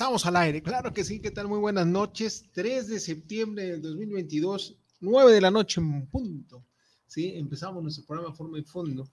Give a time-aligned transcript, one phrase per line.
[0.00, 1.46] Estamos al aire, claro que sí, ¿qué tal?
[1.46, 2.46] Muy buenas noches.
[2.54, 6.64] 3 de septiembre del 2022, 9 de la noche en punto.
[7.06, 9.06] Sí, empezamos nuestro programa Forma y Fondo.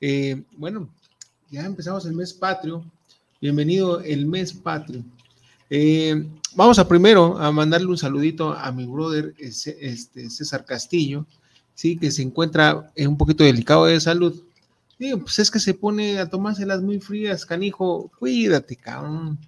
[0.00, 0.88] Eh, bueno,
[1.50, 2.82] ya empezamos el mes patrio.
[3.38, 5.04] Bienvenido el mes patrio.
[5.68, 11.26] Eh, vamos a primero a mandarle un saludito a mi brother este, César Castillo,
[11.74, 14.42] sí, que se encuentra un poquito delicado de salud.
[14.98, 18.10] Digo, pues es que se pone a tomárselas muy frías, canijo.
[18.18, 19.38] Cuídate, cabrón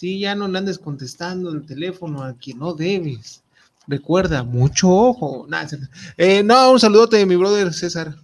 [0.00, 3.42] Sí, ya no le andes contestando el teléfono a quien no debes.
[3.86, 5.46] Recuerda, mucho ojo.
[6.16, 8.16] Eh, no, un saludote de mi brother César.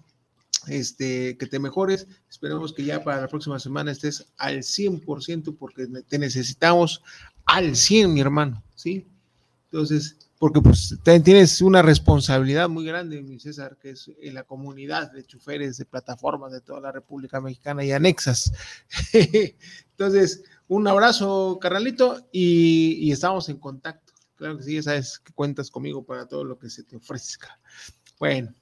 [0.69, 2.07] Este, que te mejores.
[2.31, 7.03] Esperemos que ya para la próxima semana estés al 100% porque te necesitamos
[7.45, 8.63] al 100, mi hermano.
[8.75, 9.07] ¿Sí?
[9.71, 15.13] Entonces, porque pues tienes una responsabilidad muy grande, mi César, que es en la comunidad
[15.13, 18.51] de choferes de plataformas de toda la República Mexicana y anexas.
[19.13, 24.13] Entonces, un abrazo, carnalito, y, estamos en contacto.
[24.37, 27.59] Claro que sí, ya sabes que cuentas conmigo para todo lo que se te ofrezca.
[28.19, 28.53] Bueno,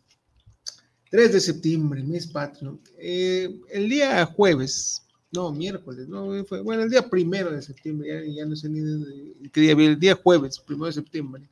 [1.11, 2.79] 3 de septiembre, mes patrio.
[2.99, 5.03] Eh, el día jueves,
[5.33, 9.61] no, miércoles, no, fue, bueno, el día primero de septiembre, ya, no sé ni qué
[9.61, 11.49] día, el día jueves, primero de septiembre,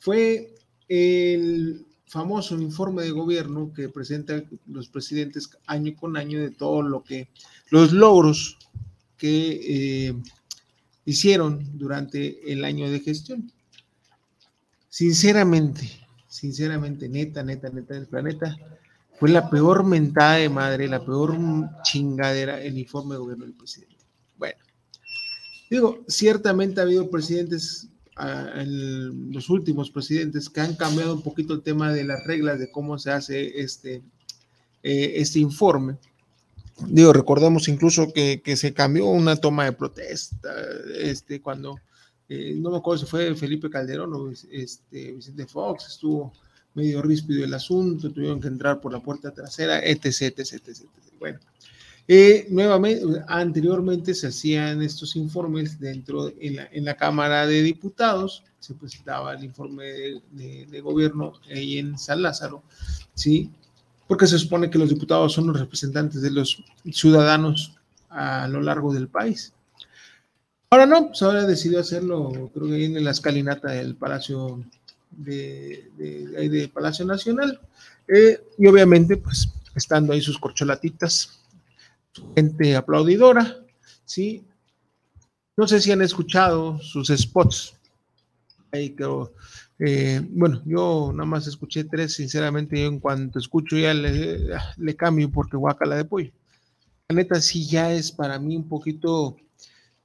[0.00, 0.54] fue
[0.88, 7.02] el famoso informe de gobierno que presentan los presidentes año con año de todo lo
[7.02, 7.28] que,
[7.70, 8.56] los logros
[9.16, 10.14] que eh,
[11.04, 13.50] hicieron durante el año de gestión.
[14.88, 15.88] Sinceramente,
[16.28, 18.56] sinceramente, neta, neta, neta del planeta,
[19.18, 21.36] fue la peor mentada de madre, la peor
[21.82, 23.96] chingadera el informe de gobierno del presidente.
[24.36, 24.58] Bueno,
[25.70, 31.62] digo, ciertamente ha habido presidentes, ah, los últimos presidentes, que han cambiado un poquito el
[31.62, 34.02] tema de las reglas de cómo se hace este,
[34.82, 35.96] eh, este informe
[36.84, 40.54] Digo, recordemos incluso que, se cambió una toma de protesta,
[40.98, 41.78] este, cuando,
[42.28, 46.32] eh, no me acuerdo si fue Felipe Calderón o este, Vicente Fox, estuvo
[46.74, 50.86] medio ríspido el asunto, tuvieron que entrar por la puerta trasera, etc, etc, etc.
[51.18, 51.40] Bueno,
[52.06, 58.44] eh, nuevamente, anteriormente se hacían estos informes dentro, en la, en la Cámara de Diputados,
[58.60, 59.84] se presentaba el informe
[60.30, 62.62] de, de gobierno ahí en San Lázaro,
[63.14, 63.50] ¿sí?
[64.06, 66.62] Porque se supone que los diputados son los representantes de los
[66.92, 67.76] ciudadanos
[68.08, 69.52] a lo largo del país.
[70.70, 74.64] Ahora no, pues ahora decidió hacerlo, creo que ahí en la escalinata del Palacio
[75.10, 77.60] de, Palacio Nacional.
[78.08, 81.40] Eh, y obviamente, pues, estando ahí sus corcholatitas,
[82.12, 83.58] su gente aplaudidora,
[84.04, 84.44] ¿sí?
[85.56, 87.74] No sé si han escuchado sus spots.
[88.72, 89.32] Ahí creo
[89.78, 95.30] eh, bueno, yo nada más escuché tres, sinceramente, yo en cuanto escucho ya le, cambio
[95.30, 96.32] porque guacala de pollo.
[97.08, 99.36] La neta sí ya es para mí un poquito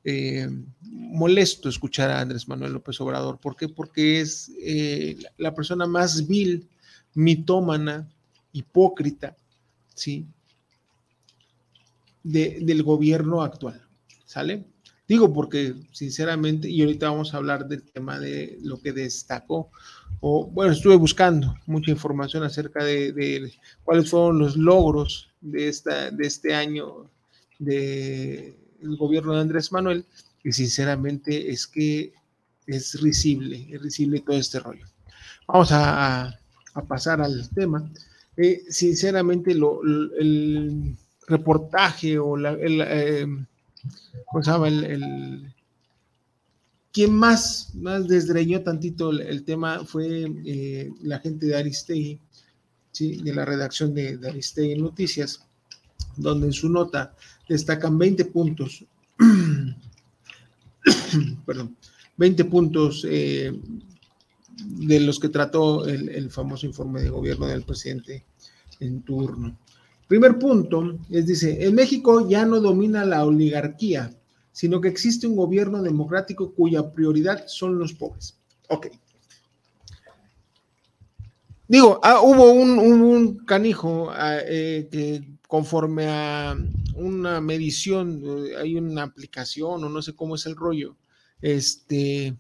[0.04, 0.50] eh,
[0.84, 3.40] molesto escuchar a Andrés Manuel López Obrador.
[3.40, 3.70] ¿Por qué?
[3.70, 6.68] Porque es eh, la persona más vil,
[7.14, 8.10] mitómana,
[8.52, 9.36] hipócrita,
[9.96, 10.26] ¿sí?
[12.24, 13.82] del gobierno actual,
[14.26, 14.64] ¿sale?
[15.12, 19.70] Digo porque sinceramente, y ahorita vamos a hablar del tema de lo que destacó,
[20.22, 23.52] o bueno, estuve buscando mucha información acerca de,
[23.84, 27.12] cuáles fueron los logros de, esta, de este año
[27.60, 30.06] del gobierno de Andrés Manuel,
[30.46, 32.14] y sinceramente es que
[32.66, 34.86] es risible, es risible todo este rollo.
[35.46, 36.40] Vamos a,
[36.88, 37.92] pasar al tema.
[38.38, 40.96] Eh, sinceramente, lo, el
[41.28, 43.28] reportaje o la, el, eh,
[44.26, 44.68] ¿cómo se?
[44.68, 45.54] El,
[46.92, 48.08] quien más, más
[48.64, 52.20] tantito el, tema fue eh, la gente de Aristegui,
[52.92, 53.22] ¿sí?
[53.24, 55.46] de la redacción de, de Noticias,
[56.18, 57.16] donde en su nota
[57.48, 58.86] destacan 20 puntos,
[61.46, 61.78] perdón,
[62.18, 63.54] 20 puntos eh,
[64.66, 68.26] de los que trató el, famoso informe de gobierno del presidente
[68.80, 69.58] en turno.
[70.12, 74.14] Primer punto es, dice, en México ya no domina la oligarquía,
[74.52, 78.38] sino que existe un gobierno democrático cuya prioridad son los pobres.
[78.68, 78.88] Ok.
[81.66, 86.58] Digo, ah, hubo un, canijo ah, eh, que conforme a
[86.96, 90.98] una medición, eh, hay una aplicación o no sé cómo es el rollo,
[91.42, 92.36] este,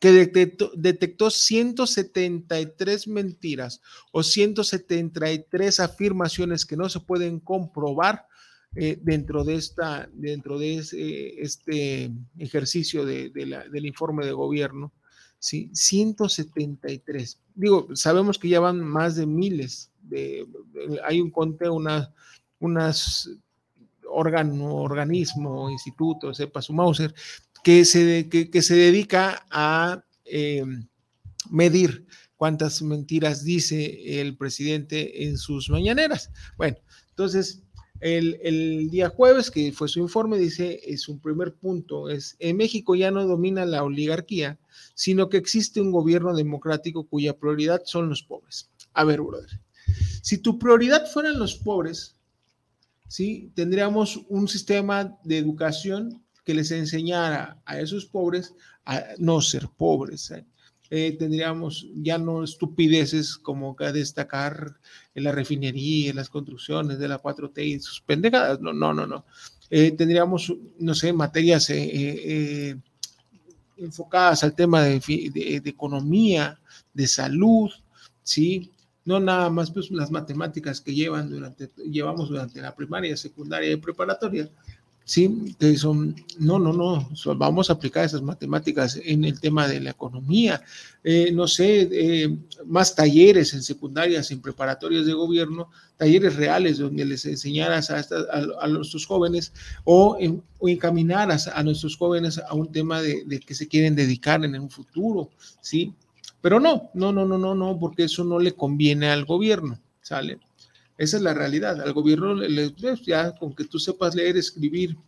[0.00, 8.26] que detectó, detectó 173 mentiras o 173 afirmaciones que no se pueden comprobar
[8.74, 14.92] eh, dentro de esta, dentro de este ejercicio de, del informe de gobierno,
[15.38, 15.70] ¿sí?
[15.74, 17.38] 173.
[17.54, 20.46] Digo, sabemos que ya van más de miles, de,
[21.04, 22.14] hay un conte, una,
[22.58, 23.28] unas
[24.10, 27.14] órgano, organismo, instituto, sepa su Mauser,
[27.62, 30.64] que se, que, se dedica a eh,
[31.50, 36.30] medir cuántas mentiras dice el presidente en sus mañaneras.
[36.56, 36.78] Bueno,
[37.10, 37.62] entonces,
[38.00, 42.94] el, día jueves, que fue su informe, dice, es un primer punto, es, en México
[42.94, 44.58] ya no domina la oligarquía,
[44.94, 48.70] sino que existe un gobierno democrático cuya prioridad son los pobres.
[48.94, 49.60] A ver, brother,
[50.22, 52.16] si tu prioridad fueran los pobres,
[53.06, 53.52] ¿sí?
[53.54, 58.54] Tendríamos un sistema de educación que les enseñara a esos pobres
[58.84, 60.30] a no ser pobres.
[60.30, 60.44] ¿eh?
[60.90, 64.76] Eh, tendríamos ya no estupideces como que destacar
[65.14, 68.60] en la refinería, en las construcciones de la 4T y sus pendejadas.
[68.60, 69.24] No, no, no, no.
[69.70, 72.76] Eh, tendríamos, no sé, materias eh,
[73.76, 76.58] enfocadas al tema de, de, economía,
[76.92, 77.70] de salud,
[78.22, 78.70] ¿sí?
[79.04, 83.76] No nada más pues, las matemáticas que llevan durante, llevamos durante la primaria, secundaria y
[83.76, 84.50] preparatoria,
[85.04, 85.56] ¿sí?
[85.58, 85.76] Que
[86.38, 90.62] no, no, no, vamos a aplicar esas matemáticas en el tema de la economía,
[91.02, 97.04] eh, no sé, eh, más talleres en secundarias, en preparatorias de gobierno, talleres reales donde
[97.04, 98.04] les enseñaras a,
[98.60, 99.52] a, nuestros jóvenes
[99.84, 103.96] o, en, o encaminaras a nuestros jóvenes a un tema de, de que se quieren
[103.96, 105.30] dedicar en un futuro,
[105.60, 105.94] ¿sí?
[106.40, 110.38] Pero no, no, no, no, no, no, porque eso no le conviene al gobierno, ¿sale?
[111.00, 111.80] Esa es la realidad.
[111.80, 112.74] Al gobierno, le,
[113.06, 114.98] ya con que tú sepas leer, escribir,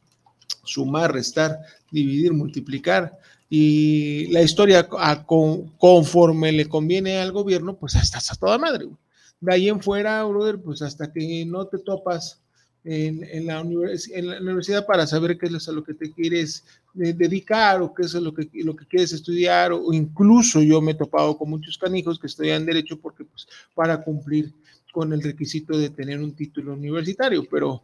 [0.65, 1.59] sumar, restar,
[1.91, 3.19] dividir, multiplicar,
[3.51, 8.89] y la historia conforme le conviene al gobierno, pues hasta a toda madre.
[9.39, 12.41] De ahí en fuera, brother, pues hasta que no te topas
[12.85, 16.65] en, la, universidad para saber qué es a lo que te quieres
[16.99, 20.93] eh, dedicar o qué es lo que, lo que quieres estudiar, o, incluso yo me
[20.93, 24.55] he topado con muchos canijos que estudian derecho porque pues para cumplir
[24.93, 27.83] con el requisito de tener un título universitario, pero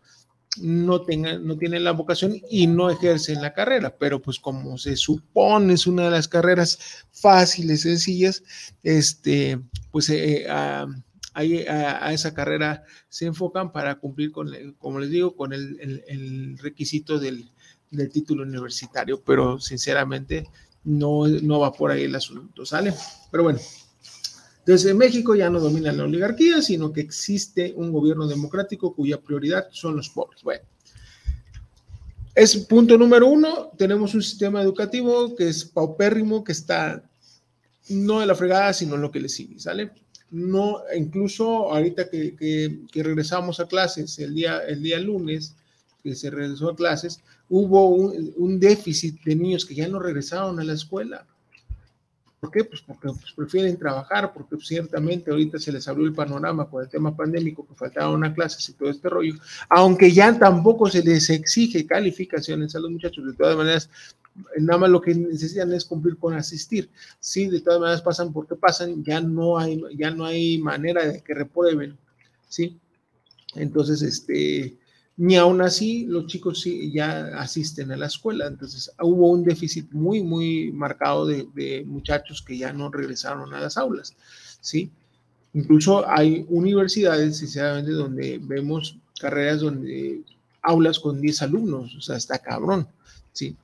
[0.60, 4.96] no, tengan, no tienen la vocación y no ejercen la carrera, pero pues como se
[4.96, 8.42] supone es una de las carreras fáciles, sencillas,
[8.82, 9.60] este,
[9.90, 10.86] pues eh, a,
[11.34, 17.18] a, esa carrera se enfocan para cumplir con, como les digo, con el, el, requisito
[17.18, 17.50] del,
[17.90, 20.46] del, título universitario, pero sinceramente
[20.84, 22.92] no, no va por ahí el asunto, ¿sale?
[23.30, 23.60] Pero bueno,
[24.68, 29.18] entonces, en México ya no domina la oligarquía, sino que existe un gobierno democrático cuya
[29.18, 30.42] prioridad son los pobres.
[30.42, 30.62] Bueno,
[32.34, 33.70] es punto número uno.
[33.78, 37.02] Tenemos un sistema educativo que es paupérrimo, que está
[37.88, 39.90] no de la fregada, sino lo que le sigue, ¿sale?
[40.30, 45.56] No, incluso ahorita que, que, regresamos a clases el día, el día lunes,
[46.02, 50.64] que se regresó a clases, hubo un déficit de niños que ya no regresaron a
[50.64, 51.26] la escuela
[52.40, 52.64] ¿Por qué?
[52.64, 56.88] Pues porque pues, prefieren trabajar, porque ciertamente ahorita se les abrió el panorama con el
[56.88, 59.34] tema pandémico, que faltaban una clases y todo este rollo,
[59.68, 63.90] aunque ya tampoco se les exige calificaciones a los muchachos, de todas maneras,
[64.56, 66.88] nada más lo que necesitan es cumplir con asistir.
[67.18, 71.20] Sí, de todas maneras pasan porque pasan, ya no hay, ya no hay manera de
[71.20, 71.98] que reprueben,
[72.48, 72.78] ¿sí?
[73.56, 74.78] Entonces, este,
[75.18, 78.46] ni aún así los chicos ya asisten a la escuela.
[78.46, 83.76] Entonces hubo un déficit muy, muy marcado de, muchachos que ya no regresaron a las
[83.76, 84.14] aulas,
[84.60, 84.90] ¿sí?
[85.54, 90.22] Incluso hay universidades, sinceramente, donde vemos carreras donde
[90.62, 92.86] aulas con 10 alumnos, o sea, está cabrón,
[93.32, 93.56] ¿sí?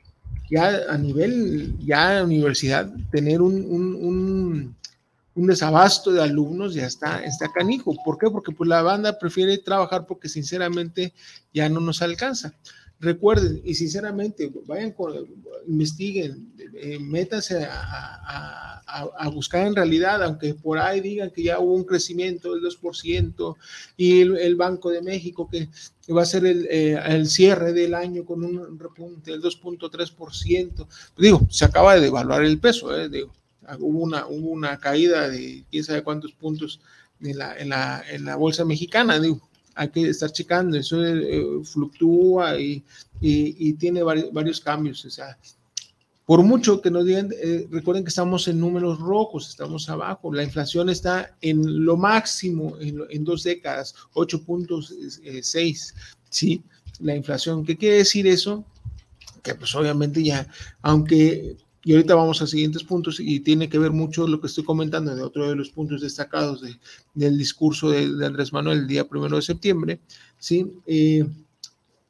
[0.51, 4.75] Ya a nivel, ya universidad, tener un un
[5.35, 7.95] desabasto de alumnos, ya está, está canijo.
[8.05, 8.31] ¿Por qué?
[8.31, 11.13] Porque pues la banda prefiere trabajar porque sinceramente
[11.53, 12.55] ya no nos alcanza.
[13.01, 14.95] recuerden y sinceramente vayan,
[15.67, 18.71] investiguen, eh, métanse a,
[19.33, 23.57] buscar en realidad, aunque por ahí digan que ya hubo un crecimiento del 2%
[23.97, 25.69] y el, Banco de México que,
[26.13, 30.87] va a ser el, eh, el, cierre del año con un repunte del 2.3%.
[31.19, 33.33] Digo, se acaba de devaluar el peso, eh, digo,
[33.79, 36.81] hubo, una, hubo una caída de quién sabe cuántos puntos
[37.21, 41.45] en la, en la, en la bolsa mexicana, digo hay que estar checando, eso eh,
[41.65, 42.85] fluctúa y,
[43.21, 45.05] y, tiene varios, cambios.
[45.05, 45.37] O sea,
[46.25, 50.45] por mucho que nos digan, eh, recuerden que estamos en números rojos, estamos abajo, la
[50.45, 55.95] inflación está en lo máximo en, en dos décadas, 8.6,
[56.31, 56.63] ¿sí?
[57.01, 58.65] La inflación, ¿qué quiere decir eso?
[59.43, 60.47] Que pues obviamente ya,
[60.81, 64.65] aunque y ahorita vamos a siguientes puntos y tiene que ver mucho lo que estoy
[64.65, 66.65] comentando de otro de los puntos destacados
[67.13, 70.01] del discurso de, Andrés Manuel el día primero de septiembre.
[70.39, 70.79] ¿sí?
[70.87, 71.27] Eh,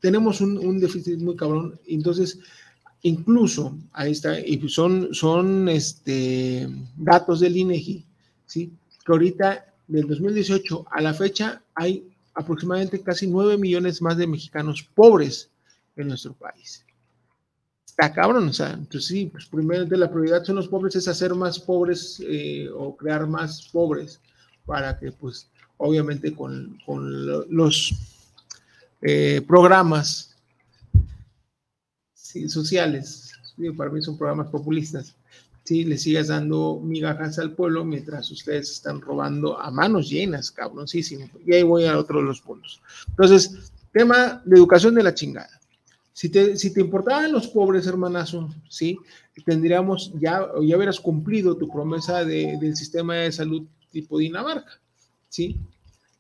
[0.01, 1.79] tenemos un, déficit muy cabrón.
[1.89, 2.39] Entonces,
[3.03, 8.05] incluso, ahí está, y son, son este, datos del INEGI,
[8.47, 8.73] ¿sí?
[9.05, 14.83] que ahorita del 2018 a la fecha hay aproximadamente casi 9 millones más de mexicanos
[14.95, 15.51] pobres
[15.97, 16.85] en nuestro país
[17.97, 21.33] está cabrón, o sea, entonces sí, pues primero la prioridad son los pobres, es hacer
[21.33, 24.21] más pobres eh, o crear más pobres
[24.67, 26.77] para que pues obviamente con,
[27.49, 27.95] los
[29.01, 30.35] eh, programas
[32.49, 33.33] sociales,
[33.77, 35.15] para mí son programas populistas,
[35.63, 41.31] sí, le sigas dando migajas al pueblo mientras ustedes están robando a manos llenas, cabroncísimo.
[41.47, 42.81] Y ahí voy a otro de los puntos.
[43.09, 45.61] Entonces, tema de educación de la chingada.
[46.15, 48.97] Si te, importaban los pobres, hermanazo, ¿sí?
[49.45, 54.81] Tendríamos, ya, ya hubieras cumplido tu promesa de, del sistema de salud tipo Dinamarca,
[55.29, 55.59] ¿sí?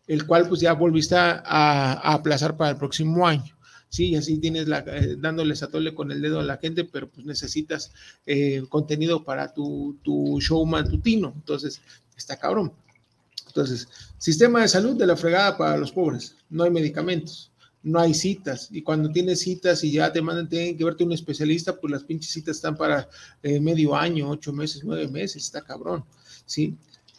[0.09, 3.57] El cual pues ya volviste a, aplazar para el próximo año.
[3.89, 6.83] Sí, y así tienes la, eh, dándoles a tole con el dedo a la gente,
[6.85, 7.93] pero pues necesitas
[8.27, 11.33] eh, contenido para tu, tu show matutino.
[11.37, 11.81] Entonces,
[12.17, 12.73] está cabrón.
[13.47, 13.87] Entonces,
[14.19, 16.35] sistema de salud de la fregada para los pobres.
[16.51, 17.53] No hay medicamentos
[17.85, 18.69] no hay citas.
[18.73, 22.05] Y cuando tienes citas y ya te mandan, tienen que verte un especialista, pues las
[22.05, 23.09] pinches citas están para
[23.43, 26.05] eh, medio año, ocho meses, nueve meses, está cabrón,
[26.47, 26.77] ¿sí?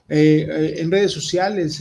[0.08, 1.80] Eh, eh, en redes sociales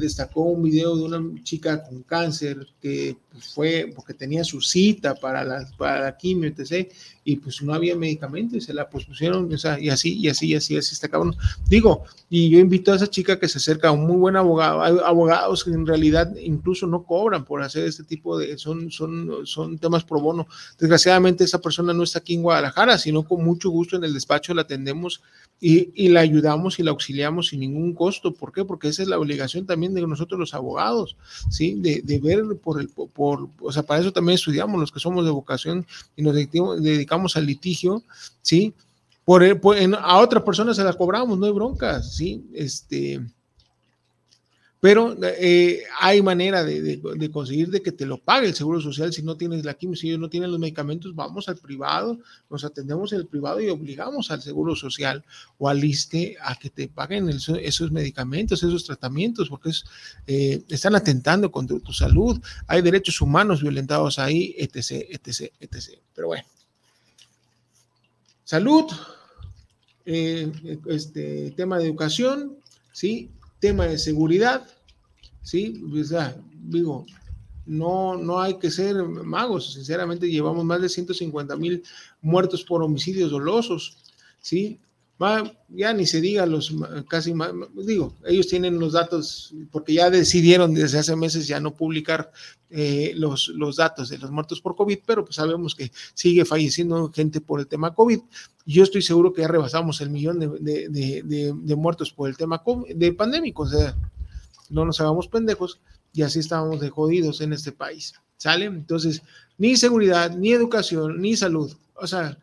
[0.00, 5.14] destacó un video de una chica con cáncer que pues, fue porque tenía su cita
[5.14, 6.90] para la, para la quimio, etc.
[7.24, 10.48] Y pues no había medicamento y se la pusieron, o sea, y así, y así,
[10.48, 11.36] y así, así está cabrón.
[11.68, 14.82] Digo, y yo invito a esa chica que se acerca a un muy buen abogado.
[14.82, 19.46] Hay abogados que en realidad incluso no cobran por hacer este tipo de, son, son,
[19.46, 20.46] son temas pro bono.
[20.78, 24.54] Desgraciadamente esa persona no está aquí en Guadalajara, sino con mucho gusto en el despacho
[24.54, 25.22] la atendemos
[25.60, 28.32] y, y, la ayudamos y la auxiliamos sin ningún costo.
[28.32, 28.64] ¿Por qué?
[28.64, 31.16] Porque esa es la obligación también de nosotros los abogados,
[31.50, 31.74] ¿sí?
[31.78, 33.08] De, de ver por el, por,
[33.60, 37.46] o sea, para eso también estudiamos los que somos de vocación y nos dedicamos, al
[37.46, 38.02] litigio,
[38.42, 38.74] ¿sí?
[39.24, 42.46] Por, a otra persona se la cobramos, no hay broncas, ¿sí?
[42.54, 43.20] Este,
[44.80, 47.00] pero eh, hay manera de,
[47.32, 50.08] conseguir de que te lo pague el Seguro Social si no tienes la quimio, si
[50.08, 54.30] ellos no tienen los medicamentos, vamos al privado, nos atendemos en el privado y obligamos
[54.30, 55.24] al Seguro Social
[55.58, 59.72] o al ISTE a que te paguen esos medicamentos, esos tratamientos, porque
[60.28, 65.98] eh, están atentando contra tu salud, hay derechos humanos violentados ahí, etc., etc., etc.
[66.14, 66.44] Pero bueno.
[68.44, 68.86] Salud,
[70.06, 70.50] eh,
[70.86, 72.56] este tema de educación,
[72.92, 73.30] ¿sí?
[73.58, 74.66] Tema de seguridad,
[75.42, 75.82] ¿sí?
[76.62, 77.06] digo,
[77.66, 81.82] no, no hay que ser magos, sinceramente llevamos más de 150 mil
[82.22, 83.98] muertos por homicidios dolosos,
[84.40, 84.80] ¿sí?
[85.68, 86.72] Ya ni se diga los
[87.08, 87.34] casi
[87.74, 92.30] digo, ellos tienen los datos, porque ya decidieron desde hace meses ya no publicar
[92.70, 97.10] eh, los, los datos de los muertos por COVID, pero pues sabemos que sigue falleciendo
[97.12, 98.20] gente por el tema COVID.
[98.64, 102.62] Yo estoy seguro que ya rebasamos el millón de, de, de, muertos por el tema
[102.62, 103.96] COVID, de pandémico, o sea,
[104.70, 105.80] no nos hagamos pendejos
[106.12, 108.66] y así estábamos de jodidos en este país, ¿sale?
[108.66, 109.22] Entonces,
[109.56, 112.38] ni seguridad, ni educación, ni salud, o sea,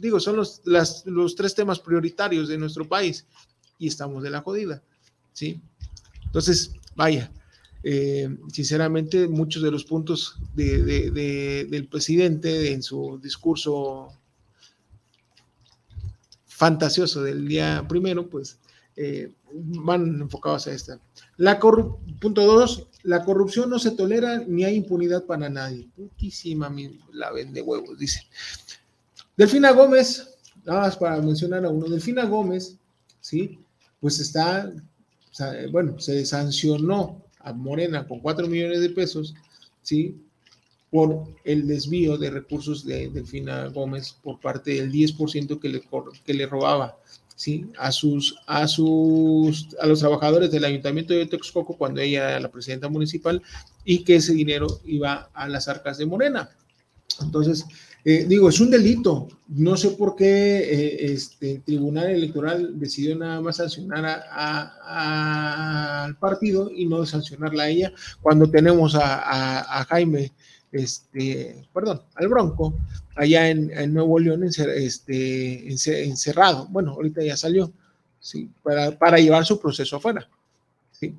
[0.00, 0.62] digo, son los,
[1.04, 3.26] los tres temas prioritarios de nuestro país
[3.78, 4.82] y estamos de la jodida,
[5.32, 5.60] ¿sí?
[6.24, 7.30] Entonces, vaya,
[7.82, 14.08] eh, sinceramente, muchos de los puntos del presidente en su discurso
[16.46, 18.58] fantasioso del día primero, pues
[18.96, 21.00] eh, van enfocados a esta.
[21.36, 25.88] La punto dos, la corrupción no se tolera ni hay impunidad para nadie.
[25.96, 26.74] Putísima
[27.12, 28.26] la vende huevos, dice.
[29.40, 30.28] Delfina Gómez,
[30.66, 32.76] nada más para mencionar a uno, Delfina Gómez,
[33.22, 33.58] ¿sí?
[33.98, 34.70] Pues está,
[35.72, 39.34] bueno, se sancionó a Morena con 4 millones de pesos,
[39.80, 40.14] ¿sí?
[40.90, 45.82] por el desvío de recursos de Delfina Gómez por parte del 10% que le,
[46.26, 46.98] que le robaba
[47.34, 47.64] ¿sí?
[47.78, 52.50] a, sus, a, sus, a los trabajadores del ayuntamiento de Texcoco cuando ella era la
[52.50, 53.40] presidenta municipal
[53.86, 56.50] y que ese dinero iba a las arcas de Morena.
[57.22, 57.64] Entonces,
[58.04, 59.28] eh, digo, es un delito.
[59.48, 66.70] No sé por qué eh, este el Tribunal Electoral decidió nada más sancionar al partido
[66.74, 67.92] y no sancionarla a ella
[68.22, 70.32] cuando tenemos a, Jaime,
[70.72, 72.74] este, perdón, al Bronco,
[73.16, 75.68] allá en, Nuevo León este,
[76.04, 76.68] encerrado.
[76.70, 77.72] Bueno, ahorita ya salió,
[78.18, 80.28] sí, para, para llevar su proceso afuera.
[80.92, 81.14] Sí.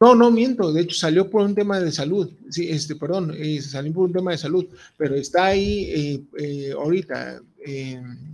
[0.00, 3.60] No, no miento, de hecho salió por un tema de salud, sí, este, perdón, eh,
[3.60, 4.64] salió por un tema de salud,
[4.96, 7.42] pero está ahí eh, eh, ahorita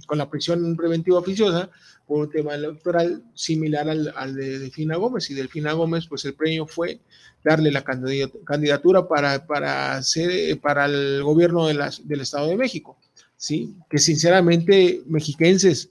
[0.06, 1.68] con la prisión preventiva oficiosa
[2.06, 5.28] por un tema electoral similar al, de Delfina Gómez.
[5.28, 7.00] Y Delfina Gómez, pues el premio fue
[7.42, 12.97] darle la candidatura para, para, ser, para el gobierno de del Estado de México,
[13.37, 13.75] ¿sí?
[13.90, 15.90] Que sinceramente, mexiquenses,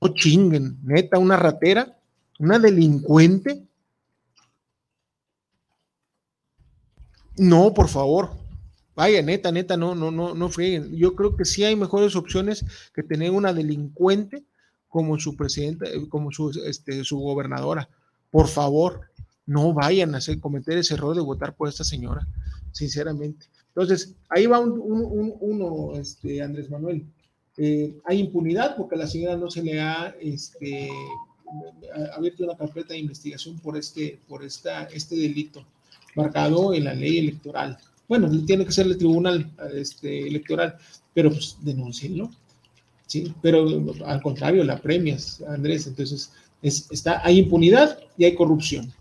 [0.00, 1.96] no chinguen, neta, una ratera,
[2.40, 3.62] una delincuente,
[7.36, 8.30] No, por favor.
[8.94, 10.94] Vaya, neta, neta, no, no, no, no frieguen.
[10.94, 14.44] Yo creo que sí hay mejores opciones que tener una delincuente
[14.88, 17.88] como su presidenta, eh, como su, este, su gobernadora.
[18.30, 19.00] Por favor,
[19.46, 22.26] no vayan a cometer ese error de votar por esta señora,
[22.72, 23.46] sinceramente.
[23.68, 24.78] Entonces, ahí va un,
[25.40, 27.06] uno, este, Andrés Manuel.
[27.56, 30.90] Eh, hay impunidad porque a la señora no se le ha este,
[32.14, 35.64] abierto una carpeta de investigación por este, por esta, este delito
[36.14, 37.78] marcado en la ley electoral.
[38.08, 40.76] Bueno, tiene que ser el tribunal este, electoral,
[41.14, 42.30] pero pues denúncienlo.
[43.06, 43.32] ¿sí?
[43.40, 43.66] Pero
[44.04, 45.86] al contrario, la premias, Andrés.
[45.86, 48.92] Entonces, es, está, hay impunidad y hay corrupción.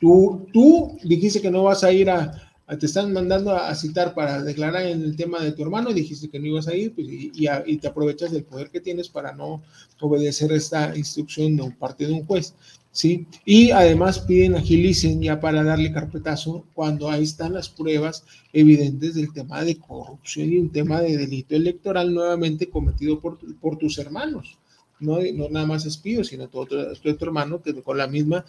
[0.00, 4.42] Tú, tú dijiste que no vas a ir a, te están mandando a, citar para
[4.42, 7.76] declarar en el tema de tu hermano dijiste que no ibas a ir pues, y,
[7.78, 9.62] te aprovechas del poder que tienes para no
[10.00, 12.54] obedecer esta instrucción de parte de un juez.
[12.92, 13.26] ¿sí?
[13.44, 19.32] Y además piden agilicen ya para darle carpetazo cuando ahí están las pruebas evidentes del
[19.32, 24.58] tema de corrupción y un tema de delito electoral nuevamente cometido por, por tus hermanos.
[25.00, 28.44] No, no nada más espío, sino todo, tu hermano que con la misma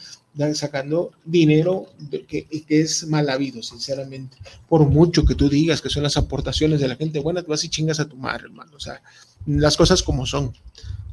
[0.54, 1.88] sacando dinero
[2.28, 4.38] que, que es mal habido, sinceramente.
[4.68, 7.64] Por mucho que tú digas que son las aportaciones de la gente buena, tú vas
[7.64, 8.72] y chingas a tu madre, hermano.
[8.76, 9.02] O sea,
[9.46, 10.54] las cosas como son,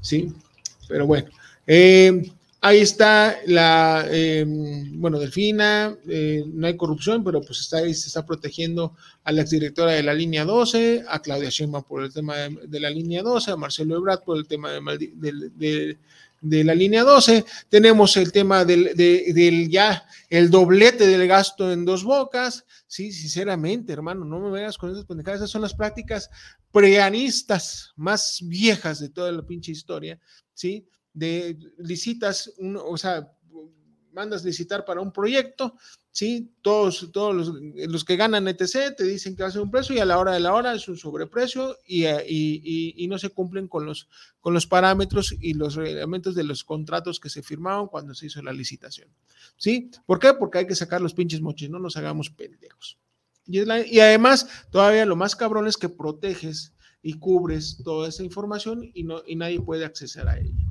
[0.01, 0.33] ¿sí?
[0.88, 1.29] Pero bueno,
[1.66, 7.94] eh, Ahí está la, eh, bueno, Delfina, eh, no hay corrupción, pero pues está ahí,
[7.94, 12.12] se está protegiendo a la exdirectora de la línea 12, a Claudia Sheinbaum por el
[12.12, 15.98] tema de, la línea 12, a Marcelo Ebrard por el tema de,
[16.40, 17.44] la línea 12.
[17.68, 22.64] Tenemos el tema del, ya, el doblete del gasto en dos bocas.
[22.88, 25.42] Sí, sinceramente, hermano, no me veas con esas pendejadas.
[25.42, 26.28] Esas son las prácticas
[26.72, 30.18] preanistas más viejas de toda la pinche historia.
[30.54, 30.88] Sí,
[31.18, 32.52] de licitas,
[32.85, 33.33] o sea,
[34.12, 35.76] mandas licitar para un proyecto,
[36.11, 36.52] ¿sí?
[36.62, 40.00] Todos, todos los, que ganan ETC te dicen que va a ser un precio y
[40.00, 43.31] a la hora de la hora es un sobreprecio y, eh, y, y, no se
[43.31, 44.09] cumplen con los,
[44.40, 48.42] con los parámetros y los reglamentos de los contratos que se firmaron cuando se hizo
[48.42, 49.09] la licitación,
[49.57, 49.90] ¿sí?
[50.07, 50.35] ¿Por qué?
[50.35, 52.98] Porque hay que sacar los pinches mochis, no nos hagamos pendejos.
[53.46, 58.90] Y, y además, todavía lo más cabrón es que proteges y cubres toda esa información
[58.92, 60.67] y, no, y nadie puede acceder a ella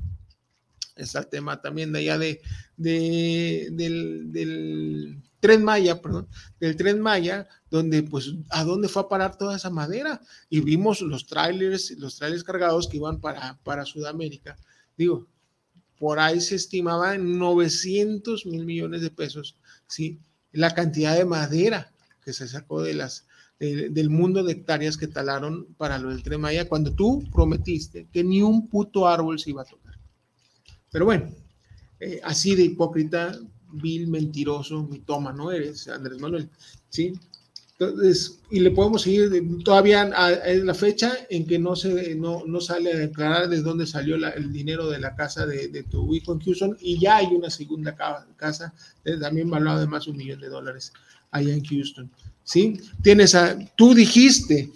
[0.98, 2.40] está el tema también de allá de,
[2.76, 3.72] del,
[5.40, 6.28] tren Maya, perdón,
[6.60, 11.00] del tren Maya, donde pues a dónde fue a parar toda esa madera y vimos
[11.00, 14.56] los trailers, los trailers cargados que iban para, para Sudamérica.
[14.96, 15.28] Digo,
[15.98, 19.56] por ahí se estimaba en 900 mil millones de pesos,
[19.86, 20.20] ¿sí?
[20.52, 21.92] La cantidad de madera
[22.24, 23.26] que se sacó de las,
[23.58, 28.22] del mundo de hectáreas que talaron para lo del tren Maya, cuando tú prometiste que
[28.22, 29.87] ni un puto árbol se iba a tocar.
[30.90, 31.30] Pero bueno,
[32.00, 33.38] eh, así de hipócrita,
[33.72, 36.48] vil, mentiroso, mitoma, ¿no eres, Andrés Manuel?
[36.88, 37.12] ¿Sí?
[37.78, 39.30] Entonces, y le podemos seguir
[39.62, 43.86] todavía a, la fecha en que no, se, no, no sale a declarar de dónde
[43.86, 47.50] salió el dinero de la casa de, tu hijo en Houston y ya hay una
[47.50, 47.94] segunda
[48.36, 48.74] casa,
[49.04, 50.92] eh, también valorada de más de un millón de dólares
[51.30, 52.10] allá en Houston.
[52.42, 52.80] ¿Sí?
[53.00, 54.72] Tienes a, tú dijiste,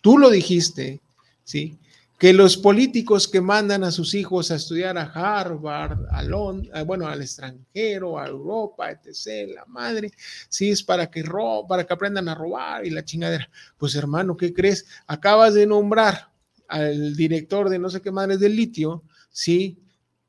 [0.00, 1.00] tú lo dijiste,
[1.42, 1.76] ¿sí?
[2.22, 7.08] Que los políticos que mandan a sus hijos a estudiar a Harvard, a Londres, bueno,
[7.08, 10.12] al extranjero, a Europa, etc., la madre,
[10.48, 11.24] sí es para que,
[11.68, 13.50] para que aprendan a robar y la chingadera.
[13.76, 14.86] Pues hermano, ¿qué crees?
[15.08, 16.30] Acabas de nombrar
[16.68, 19.82] al director de no sé qué madres del litio, sí,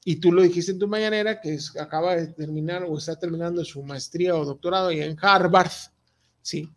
[0.04, 3.84] y tú lo dijiste en tu mañanera, que acaba de terminar o está terminando su
[3.84, 5.70] maestría o doctorado en Harvard,
[6.42, 6.68] sí.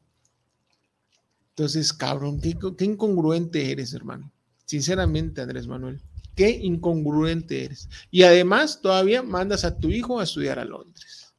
[1.48, 4.30] Entonces, cabrón, qué incongruente eres, hermano.
[4.66, 6.00] Sinceramente, Andrés Manuel,
[6.34, 7.88] qué incongruente eres.
[8.10, 11.32] Y además, todavía mandas a tu hijo a estudiar a Londres.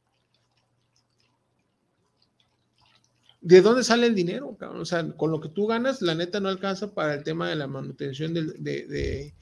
[3.40, 4.58] ¿De dónde sale el dinero?
[4.60, 7.56] O sea, con lo que tú ganas, la neta no alcanza para el tema de
[7.56, 9.32] la manutención de,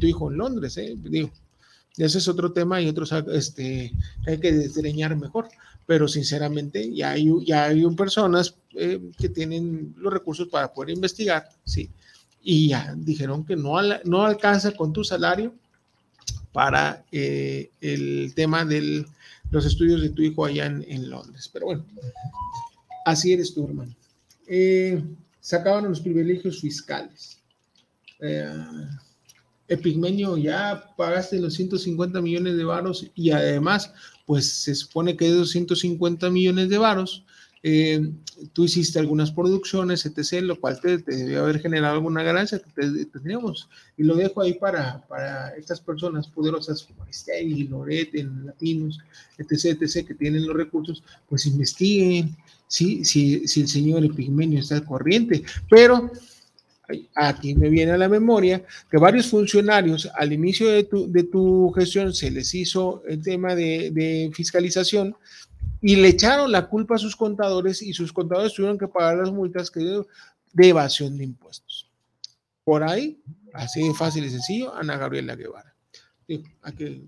[0.00, 0.94] tu hijo en Londres, ¿eh?
[0.98, 1.30] Digo,
[1.96, 3.92] ese es otro tema y otros este,
[4.26, 5.48] hay que desdeñar mejor.
[5.86, 11.48] Pero sinceramente, ya hay, ya hay personas eh, que tienen los recursos para poder investigar,
[11.64, 11.90] ¿sí?
[12.44, 15.54] Y ya dijeron que no, no alcanza con tu salario
[16.52, 19.04] para eh, el tema de
[19.50, 21.50] los estudios de tu hijo allá en, Londres.
[21.52, 21.84] Pero bueno,
[23.04, 23.94] Así eres tú, hermano.
[24.46, 25.02] Eh,
[25.40, 27.38] sacaban los privilegios fiscales.
[28.20, 28.48] Eh,
[29.68, 33.92] Epigmenio, ya pagaste los 150 millones de varos y además,
[34.26, 37.24] pues se supone que de 250 millones de varos,
[37.66, 38.12] eh,
[38.52, 43.70] tú hiciste algunas producciones, etc., lo cual te, debe haber generado alguna ganancia que tenemos.
[43.96, 48.12] Y lo dejo ahí para, para estas personas poderosas como Aristegui, Loret,
[48.44, 48.98] Latinos,
[49.38, 53.02] etc., etc., que tienen los recursos, pues investiguen, ¿sí?
[53.02, 55.42] si, si el señor Epigmenio está al corriente.
[55.70, 56.10] Pero
[57.14, 61.70] aquí me viene a la memoria que varios funcionarios al inicio de tu, de tu
[61.72, 65.16] gestión se les hizo el tema de, fiscalización
[65.86, 69.30] y le echaron la culpa a sus contadores y sus contadores tuvieron que pagar las
[69.30, 71.90] multas que de evasión de impuestos.
[72.64, 73.20] Por ahí,
[73.52, 75.74] así de fácil y sencillo, Ana Gabriela Guevara.
[76.26, 77.02] hay que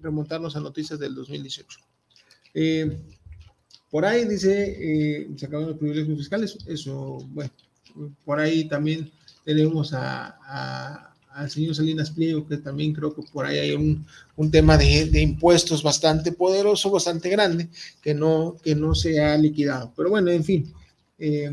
[0.00, 1.80] remontarnos a noticias del 2018.
[2.54, 2.96] Eh,
[3.90, 7.50] por ahí dice, eh, se acaban los privilegios fiscales, eso, bueno,
[8.24, 9.10] por ahí también
[9.44, 14.50] tenemos a, al señor Salinas Pliego, que también creo que por ahí hay un, un
[14.50, 17.68] tema de, de, impuestos bastante poderoso, bastante grande,
[18.00, 19.92] que no, que no se ha liquidado.
[19.96, 20.72] Pero bueno, en fin,
[21.18, 21.50] eh,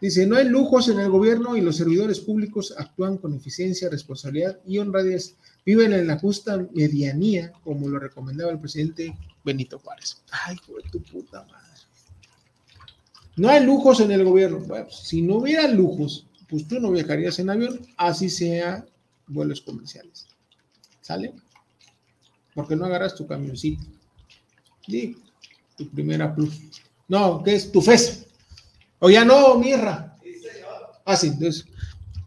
[0.00, 4.58] dice, no hay lujos en el gobierno y los servidores públicos actúan con eficiencia, responsabilidad
[4.66, 5.34] y honradez.
[5.64, 10.22] Viven en la justa medianía, como lo recomendaba el presidente Benito Juárez.
[10.30, 11.68] Ay, joder, tu puta madre.
[13.36, 14.58] No hay lujos en el gobierno.
[14.60, 18.84] Bueno, si no hubiera lujos, pues tú no viajarías en avión, así sea
[19.28, 20.26] vuelos comerciales.
[21.00, 21.34] ¿Sale?
[22.54, 23.84] Porque no agarras tu camioncito.
[24.86, 25.16] Sí,
[25.76, 26.60] tu primera plus.
[27.06, 27.70] No, ¿qué es?
[27.70, 28.24] Tu FESA.
[28.98, 30.18] O ya no, mirra.
[31.04, 31.64] Ah, sí, entonces,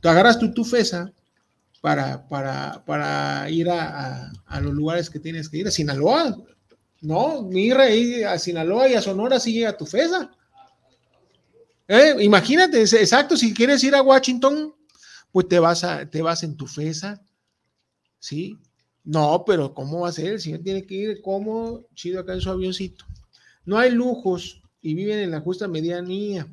[0.01, 1.11] tú agarras tu, tu FESA
[1.81, 5.67] para, para, para ir a, a, los lugares que tienes que ir.
[5.67, 6.37] A Sinaloa,
[7.01, 10.31] no, mira, ahí a Sinaloa y a Sonora sí llega tu FESA.
[11.87, 14.73] Eh, imagínate, exacto, si quieres ir a Washington,
[15.31, 17.23] pues te vas, a, te vas en tu FESA,
[18.19, 18.57] ¿sí?
[19.03, 20.33] No, pero ¿cómo va a ser?
[20.33, 23.05] El señor tiene que ir como chido acá en su avioncito.
[23.65, 26.47] No hay lujos y viven en la justa medianía.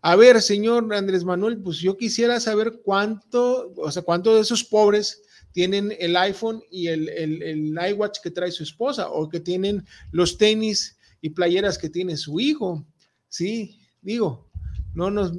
[0.00, 4.64] A ver, señor Andrés Manuel, pues yo quisiera saber cuánto, o sea, cuánto de esos
[4.64, 9.86] pobres tienen el iPhone y el, el, iWatch que trae su esposa o que tienen
[10.10, 12.84] los tenis y playeras que tiene su hijo.
[13.28, 14.50] Sí, digo,
[14.94, 15.32] no nos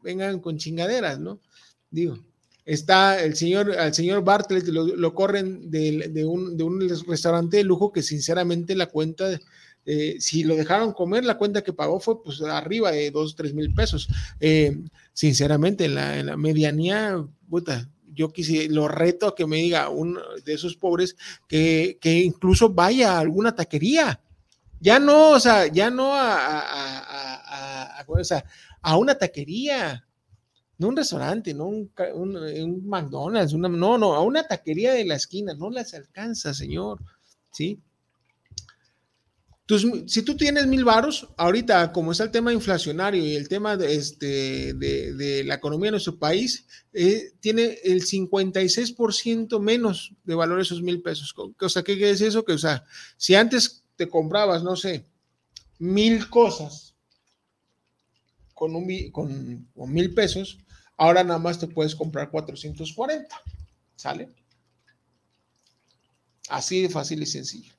[0.00, 1.40] vengan con chingaderas, ¿no?
[1.96, 2.18] Digo,
[2.66, 7.90] está el señor, al señor Bartlett lo, corren de, un, de, un, restaurante de lujo
[7.90, 9.40] que sinceramente la cuenta,
[9.86, 13.54] eh, si lo dejaron comer, la cuenta que pagó fue pues arriba de dos, tres
[13.54, 14.08] mil pesos.
[14.40, 14.76] Eh,
[15.14, 20.20] sinceramente, en la, en medianía, puta, yo quisiera, lo reto a que me diga uno
[20.44, 21.16] de esos pobres
[21.48, 24.20] que, que incluso vaya a alguna taquería.
[24.80, 28.44] Ya no, o sea, ya no a, a, a,
[28.82, 30.05] a una taquería,
[30.78, 35.14] no un restaurante, no un, un, McDonald's, una, no, no, a una taquería de la
[35.14, 37.00] esquina, no las alcanza, señor,
[37.50, 37.80] ¿sí?
[40.06, 43.96] Si tú tienes mil varos, ahorita como está el tema inflacionario y el tema de,
[43.96, 50.82] este, de, la economía de nuestro país, eh, tiene el 56% menos de valor esos
[50.82, 51.34] mil pesos.
[51.36, 52.44] O sea, ¿qué es eso?
[52.44, 52.84] Que, o sea,
[53.16, 55.04] si antes te comprabas, no sé,
[55.80, 56.94] mil cosas
[58.54, 60.58] con, un, con mil pesos,
[60.96, 63.40] ahora nada más te puedes comprar 440.
[63.96, 64.28] ¿Sale?
[66.48, 67.76] Así de fácil y sencillo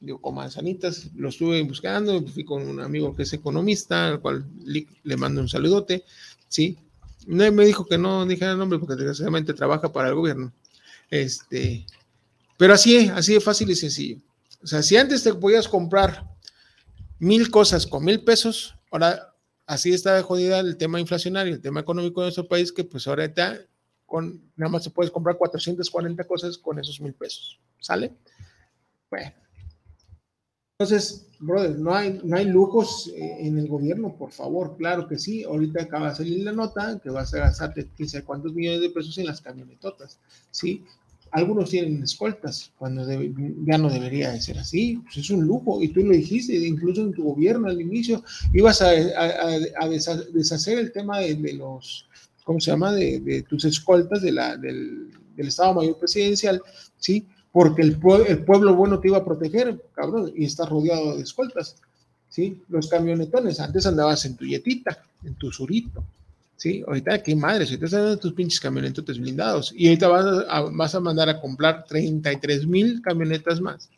[0.00, 4.46] digo, con manzanitas, lo estuve buscando, fui con un amigo que es economista, al cual
[4.64, 6.04] le mando un saludote,
[6.48, 6.78] ¿sí?
[7.26, 10.52] No, me dijo que no dijera el nombre porque desgraciadamente trabaja para el gobierno.
[11.10, 11.84] Este,
[12.56, 14.18] pero así, así de fácil y sencillo.
[14.62, 16.26] O sea, si antes te podías comprar
[17.18, 19.34] mil cosas con mil pesos, ahora
[19.68, 23.30] así está jodida el tema inflacionario, el tema económico de nuestro país, que pues ahora
[24.06, 27.60] con, nada más te puedes comprar 440 cosas con esos mil pesos.
[27.78, 28.14] ¿Sale?
[29.10, 29.30] Bueno.
[30.78, 35.18] Entonces, brother, no hay, no hay lujos eh, en el gobierno, por favor, claro que
[35.18, 35.44] sí.
[35.44, 39.18] Ahorita acaba de salir la nota que vas a gastarte quién cuántos millones de pesos
[39.18, 40.18] en las camionetotas,
[40.50, 40.86] ¿sí?
[41.30, 43.06] Algunos tienen escoltas, cuando
[43.64, 47.02] ya no debería de ser así, pues es un lujo, y tú lo dijiste, incluso
[47.02, 48.90] en tu gobierno al inicio, ibas a,
[50.32, 52.06] deshacer el tema de, los,
[52.44, 56.62] ¿cómo se llama?, de, tus escoltas de la, del, del Estado Mayor Presidencial,
[56.98, 57.26] ¿sí?
[57.52, 61.76] porque el, el, pueblo bueno te iba a proteger, cabrón, y estás rodeado de escoltas,
[62.28, 62.62] ¿sí?
[62.68, 66.04] Los camionetones, antes andabas en tu yetita, en tu surito,
[66.58, 66.84] ¿sí?
[66.86, 70.94] Ahorita, qué madre, te están dando tus pinches camionetotes blindados, y ahorita vas a, vas
[70.94, 73.88] a mandar a comprar 33 mil camionetas más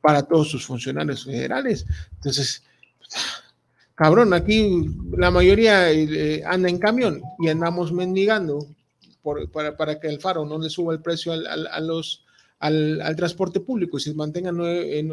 [0.00, 1.86] para todos sus funcionarios federales.
[2.16, 2.62] Entonces,
[3.94, 8.66] cabrón, aquí la mayoría eh, anda en camión y andamos mendigando
[9.76, 12.24] para, que el faro no le suba el precio a los
[12.60, 15.08] al, transporte público y se mantenga en,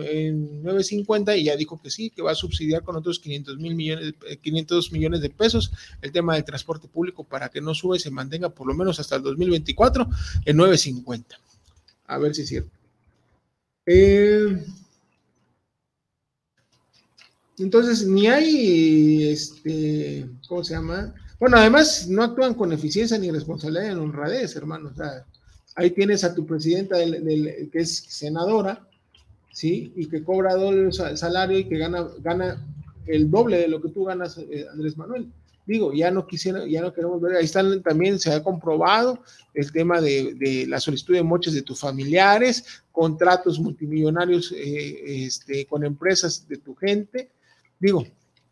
[0.64, 4.14] 9.50 y ya dijo que sí, que va a subsidiar con otros 500 mil millones,
[4.42, 8.50] 500 millones de pesos el tema del transporte público para que no sube se mantenga
[8.50, 10.08] por lo menos hasta el 2024
[10.46, 11.26] en 9.50.
[12.08, 12.72] A ver si es cierto.
[13.86, 14.66] Eh,
[17.58, 21.14] entonces, ni hay, este, ¿cómo se llama?
[21.40, 24.90] Bueno, además no actúan con eficiencia ni responsabilidad en honradez, hermano.
[24.90, 25.26] O sea,
[25.78, 28.82] Ahí tienes a tu presidenta que es senadora,
[29.54, 29.94] ¿sí?
[29.96, 32.68] Y que cobra doble salario y que gana, gana
[33.06, 35.32] el doble de lo que tú ganas, eh, Andrés Manuel.
[35.68, 39.20] Digo, ya no quisiera, ya no queremos ver, ahí están también, se ha comprobado
[39.54, 45.86] el tema de, la solicitud de moches de tus familiares, contratos multimillonarios eh, este, con
[45.86, 47.30] empresas de tu gente.
[47.80, 48.04] Digo,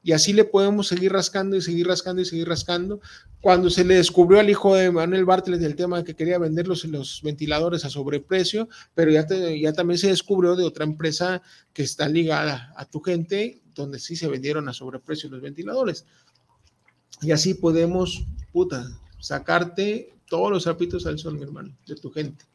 [0.06, 3.02] y así le podemos seguir rascando y seguir rascando y seguir rascando.
[3.42, 6.68] Cuando se le descubrió al hijo de Manuel Bartlett el tema de que quería vender
[6.68, 11.42] los, ventiladores a sobreprecio, pero ya, ya también se descubrió de otra empresa
[11.74, 16.06] que está ligada a tu gente, donde sí se vendieron a sobreprecio los ventiladores.
[17.24, 18.88] Y así podemos, puta,
[19.20, 22.46] sacarte todos los zapitos al sol, mi hermano, de tu gente.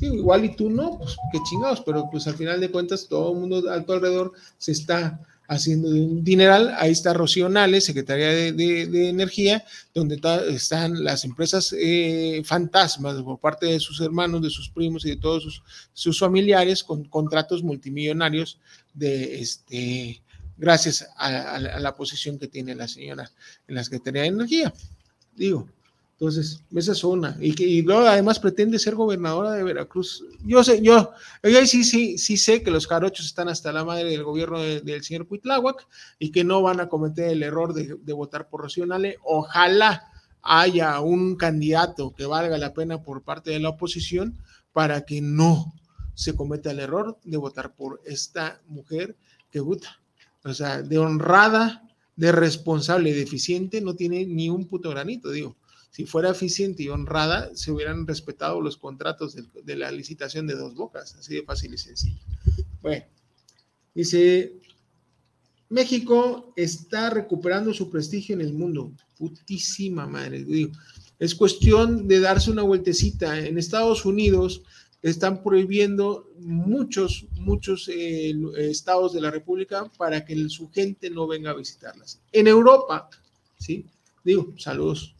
[0.00, 3.40] igual y tú no, pues qué chingados, pero pues al final de cuentas todo el
[3.40, 6.74] mundo a tu alrededor se está haciendo un dineral.
[6.78, 13.66] Ahí está Rocío Nales, Secretaría de, Energía, donde están las empresas eh, fantasmas por parte
[13.66, 18.58] de sus hermanos, de sus primos y de todos sus, familiares con contratos multimillonarios
[18.94, 20.22] de este
[20.56, 23.30] gracias a, la posición que tiene la señora
[23.66, 24.72] en la Secretaría de Energía.
[25.34, 25.68] Digo,
[26.14, 27.36] entonces, esa es una.
[27.40, 30.24] Y, que, y luego además pretende ser gobernadora de Veracruz.
[30.44, 31.10] Yo sé, yo,
[31.42, 35.02] yo sí, sí, sí sé que los jarochos están hasta la madre del gobierno del
[35.02, 35.88] señor Cuitláhuac
[36.20, 38.84] y que no van a cometer el error de, votar por Rocío
[39.24, 40.04] Ojalá
[40.40, 44.38] haya un candidato que valga la pena por parte de la oposición
[44.72, 45.74] para que no
[46.14, 49.16] se cometa el error de votar por esta mujer
[49.50, 50.00] que vota.
[50.44, 51.82] O sea, de honrada,
[52.14, 55.56] de responsable, de eficiente, no tiene ni un puto granito, digo
[55.94, 60.74] si fuera eficiente y honrada, se hubieran respetado los contratos de, la licitación de dos
[60.74, 62.18] bocas, así de fácil y sencillo.
[62.82, 63.04] Bueno,
[63.94, 64.54] dice,
[65.68, 68.90] México está recuperando su prestigio en el mundo.
[69.16, 70.72] Putísima madre, digo.
[71.20, 73.38] Es cuestión de darse una vueltecita.
[73.38, 74.62] En Estados Unidos
[75.00, 81.52] están prohibiendo muchos, muchos eh, estados de la República para que su gente no venga
[81.52, 82.20] a visitarlas.
[82.32, 83.08] En Europa,
[83.60, 83.86] ¿sí?
[84.24, 85.13] Digo, saludos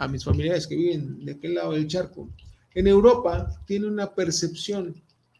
[0.00, 2.30] a mis familiares que viven de aquel lado del charco.
[2.74, 4.94] En Europa tiene una percepción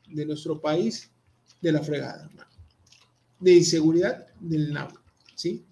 [0.06, 1.10] de nuestro país
[1.62, 2.30] de la fregada,
[3.38, 5.00] de inseguridad del nabo,
[5.34, 5.64] ¿sí?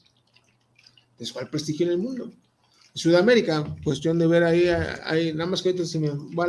[1.19, 2.25] Es cual prestigio en el mundo.
[2.95, 4.69] En Sudamérica, cuestión de ver ahí,
[5.05, 6.49] hay, nada más que ahorita se me va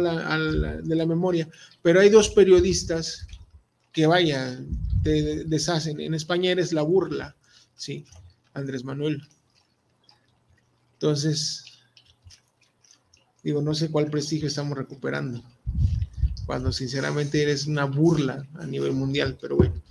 [0.82, 1.50] de la memoria,
[1.82, 3.28] pero hay dos periodistas
[3.92, 4.64] que vaya,
[5.04, 6.00] te deshacen.
[6.00, 7.36] En España eres la burla,
[7.76, 8.06] ¿sí?
[8.54, 9.28] Andrés Manuel.
[10.94, 11.66] Entonces,
[13.44, 15.42] Digo, no sé cuál prestigio estamos recuperando,
[16.46, 19.82] cuando sinceramente eres una burla a nivel mundial, pero bueno.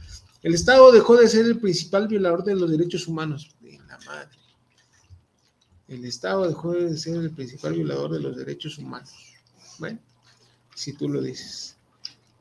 [0.42, 3.50] El Estado dejó de ser el principal violador de los derechos humanos.
[3.60, 4.30] De la madre.
[5.88, 9.10] El Estado dejó de ser el principal violador de los derechos humanos.
[9.78, 9.98] Bueno,
[10.74, 11.76] si tú lo dices.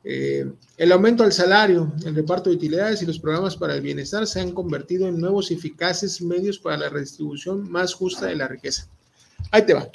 [0.04, 4.26] Eh, el aumento al salario, el reparto de utilidades y los programas para el bienestar
[4.26, 8.48] se han convertido en nuevos y eficaces medios para la redistribución más justa de la
[8.48, 8.88] riqueza.
[9.50, 9.90] Ahí te va.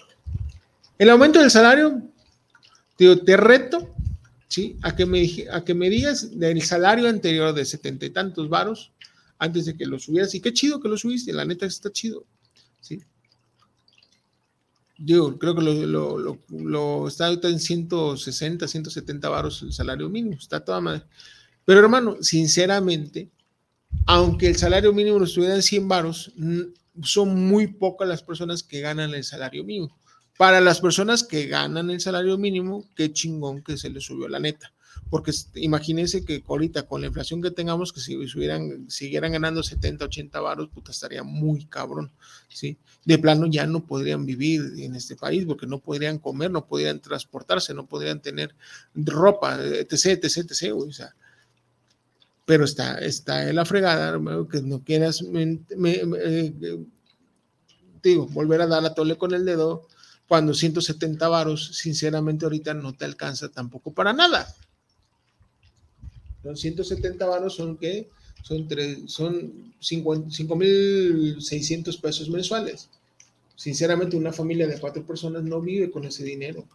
[1.04, 2.02] El aumento del salario,
[2.96, 3.94] te reto.
[4.84, 8.94] A que, me, a que me digas del salario anterior de setenta y tantos varos,
[9.38, 12.24] antes de que lo subieras, y qué chido que lo subiste, la neta está chido,
[12.80, 13.02] ¿sí?
[14.98, 20.38] Yo creo que lo, lo, lo, está ahorita en 160, 170 varos el salario mínimo,
[20.38, 21.04] está toda madre.
[21.66, 23.30] Pero hermano, sinceramente,
[24.06, 26.32] aunque el salario mínimo estuviera en 100 varos,
[27.02, 29.98] son muy pocas las personas que ganan el salario mínimo.
[30.38, 34.40] Para las personas que ganan el salario mínimo, qué chingón que se les subió la
[34.40, 34.74] neta.
[35.10, 40.06] Porque imagínense que ahorita con la inflación que tengamos, que si subieran, siguieran ganando 70,
[40.06, 42.12] 80 varos, puta, estaría muy cabrón,
[42.48, 42.78] ¿sí?
[43.06, 47.00] De plano ya no podrían vivir en este país porque no podrían comer, no podrían
[47.00, 48.56] transportarse, no podrían tener
[48.96, 51.16] ropa, etc, etc, etc, o sea,
[52.46, 54.20] pero está, está en la fregada,
[54.52, 56.64] que no quieras, eh,
[58.02, 59.88] digo, volver a dar a tole con el dedo
[60.28, 64.54] cuando 170 varos, sinceramente ahorita no te alcanza tampoco para nada.
[66.44, 68.10] Los 170 varos son que
[68.44, 68.68] son,
[69.08, 72.90] son 5.600 pesos mensuales.
[73.56, 76.66] Sinceramente, una familia de cuatro personas no vive con ese dinero.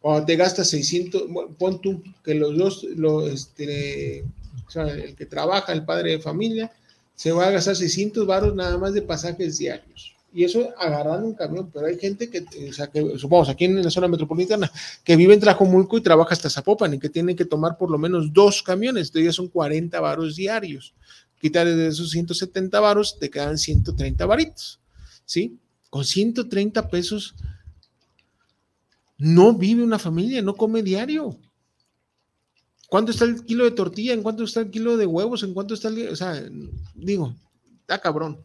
[0.00, 1.24] O te gastas 600,
[1.58, 2.86] pon tú que los dos,
[3.32, 4.24] este,
[4.74, 6.72] el que trabaja, el padre de familia,
[7.14, 10.11] se va a gastar 600 varos nada más de pasajes diarios.
[10.34, 13.82] Y eso agarrando un camión, pero hay gente que, o sea, que supongamos aquí en
[13.82, 14.70] la zona metropolitana,
[15.04, 17.98] que vive en Trajomulco y trabaja hasta Zapopan y que tiene que tomar por lo
[17.98, 20.94] menos dos camiones, entonces ya son 40 varos diarios.
[21.38, 24.80] Quitar de esos 170 varos, te quedan 130 varitos,
[25.26, 25.58] ¿sí?
[25.90, 27.34] Con 130 pesos
[29.18, 31.38] no vive una familia, no come diario.
[32.88, 34.12] ¿Cuánto está el kilo de tortilla?
[34.12, 35.42] ¿En cuánto está el kilo de huevos?
[35.42, 36.08] ¿En cuánto está el.?
[36.08, 36.42] O sea,
[36.94, 37.34] digo,
[37.80, 38.44] está cabrón.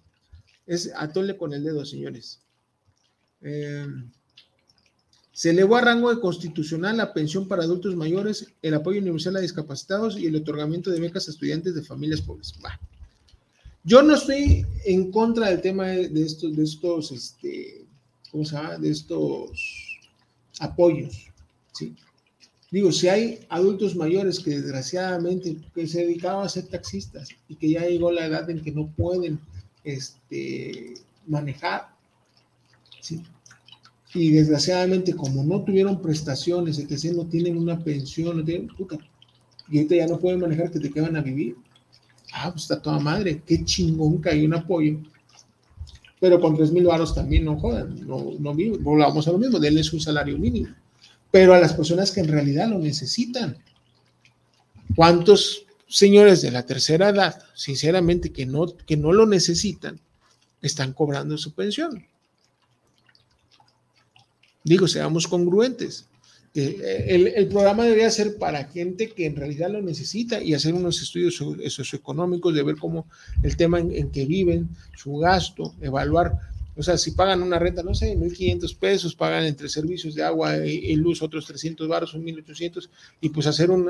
[0.67, 2.39] Es atole con el dedo, señores.
[3.41, 3.87] Eh,
[5.31, 9.39] se elevó a rango de constitucional la pensión para adultos mayores, el apoyo universal a
[9.39, 12.55] discapacitados y el otorgamiento de becas a estudiantes de familias pobres.
[13.83, 17.85] Yo no estoy en contra del tema de estos, de estos, este,
[18.31, 18.77] ¿cómo se llama?
[18.77, 19.99] De estos
[20.59, 21.27] apoyos,
[21.71, 21.95] ¿sí?
[22.69, 27.69] Digo, si hay adultos mayores que desgraciadamente que se dedicaban a ser taxistas y que
[27.69, 29.39] ya llegó la edad en que no pueden
[29.95, 30.93] este,
[31.25, 31.89] manejar,
[34.13, 38.97] y desgraciadamente como no tuvieron prestaciones, que no tienen una pensión, no tienen, puta,
[39.69, 41.55] y ahorita ya no pueden manejar, que te quedan a vivir.
[42.33, 44.99] Ah, pues está toda madre, qué chingón que hay un apoyo.
[46.19, 48.83] Pero con tres mil varos también no jodan, no, no viven.
[48.83, 50.69] Volvamos a lo mismo, denles un salario mínimo
[51.31, 53.57] pero a las personas que en realidad lo necesitan.
[54.95, 59.99] ¿Cuántos señores de la tercera edad, sinceramente, que no, que no lo necesitan,
[60.61, 62.05] están cobrando su pensión?
[64.63, 66.07] Digo, seamos congruentes.
[66.53, 70.73] Eh, el, el, programa debería ser para gente que en realidad lo necesita y hacer
[70.73, 73.07] unos estudios socioeconómicos de ver cómo
[73.43, 76.39] el tema en que viven, su gasto, evaluar
[76.77, 80.57] o sea, si pagan una renta, no sé, 1.500 pesos, pagan entre servicios de agua
[80.57, 82.87] y, luz otros 300 baros, son 1.800,
[83.19, 83.89] y pues hacer un,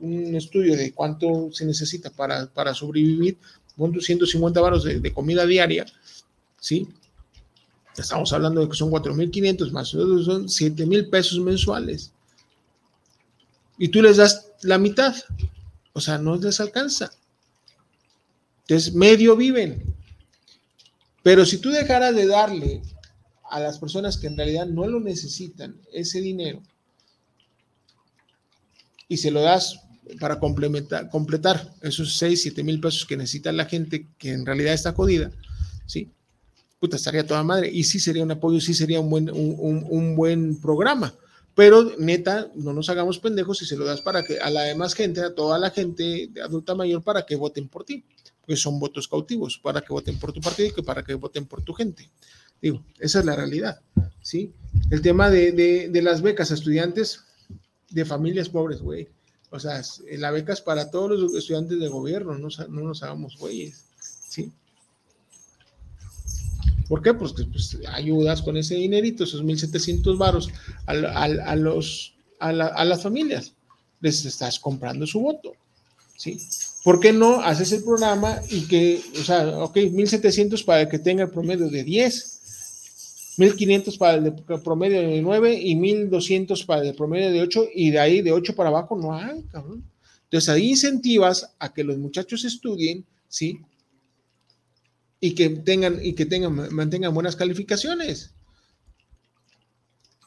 [0.00, 3.38] un, estudio de cuánto se necesita para, para sobrevivir,
[3.76, 5.84] con 250 baros de, comida diaria,
[6.60, 6.86] ¿sí?
[7.96, 12.12] Estamos hablando de que son 4.500 más, son 7.000 pesos mensuales.
[13.78, 15.16] Y tú les das la mitad,
[15.92, 17.10] o sea, no les alcanza.
[18.62, 19.93] Entonces, medio viven.
[21.24, 22.82] Pero si tú dejaras de darle
[23.50, 26.62] a las personas que en realidad no lo necesitan ese dinero
[29.08, 29.80] y se lo das
[30.20, 34.74] para complementar, completar esos 6, 7 mil pesos que necesita la gente que en realidad
[34.74, 35.30] está jodida,
[35.86, 36.10] ¿sí?
[36.78, 37.70] Puta, estaría toda madre.
[37.72, 41.14] Y sí sería un apoyo, sí sería un buen, un, buen programa.
[41.54, 44.92] Pero neta, no nos hagamos pendejos si se lo das para que a la demás
[44.92, 48.04] gente, a toda la gente de adulta mayor, para que voten por ti
[48.46, 51.46] que son votos cautivos, para que voten por tu partido y que para que voten
[51.46, 52.10] por tu gente.
[52.60, 53.80] Digo, esa es la realidad,
[54.22, 54.52] ¿sí?
[54.90, 57.24] El tema de, las becas a estudiantes
[57.90, 59.08] de familias pobres, güey.
[59.50, 59.82] O sea,
[60.18, 64.52] la beca es para todos los estudiantes de gobierno, no, no nos hagamos güeyes, ¿sí?
[66.88, 67.14] ¿Por qué?
[67.14, 70.50] Pues, pues ayudas con ese dinerito, esos 1.700 varos
[70.86, 73.54] a, a, los, a, a las familias.
[74.00, 75.52] Les estás comprando su voto,
[76.16, 76.38] ¿sí?
[76.82, 81.24] ¿Por qué no haces el programa y que, o sea, ok, 1700 para que tenga
[81.24, 87.32] el promedio de 10, 1500 para el, promedio de 9 y 1200 para el promedio
[87.32, 89.82] de 8 y de ahí de 8 para abajo no hay, cabrón.
[90.24, 93.60] Entonces ahí incentivas a que los muchachos estudien, ¿sí?
[95.20, 98.34] Y que tengan, y que tengan, mantengan buenas calificaciones.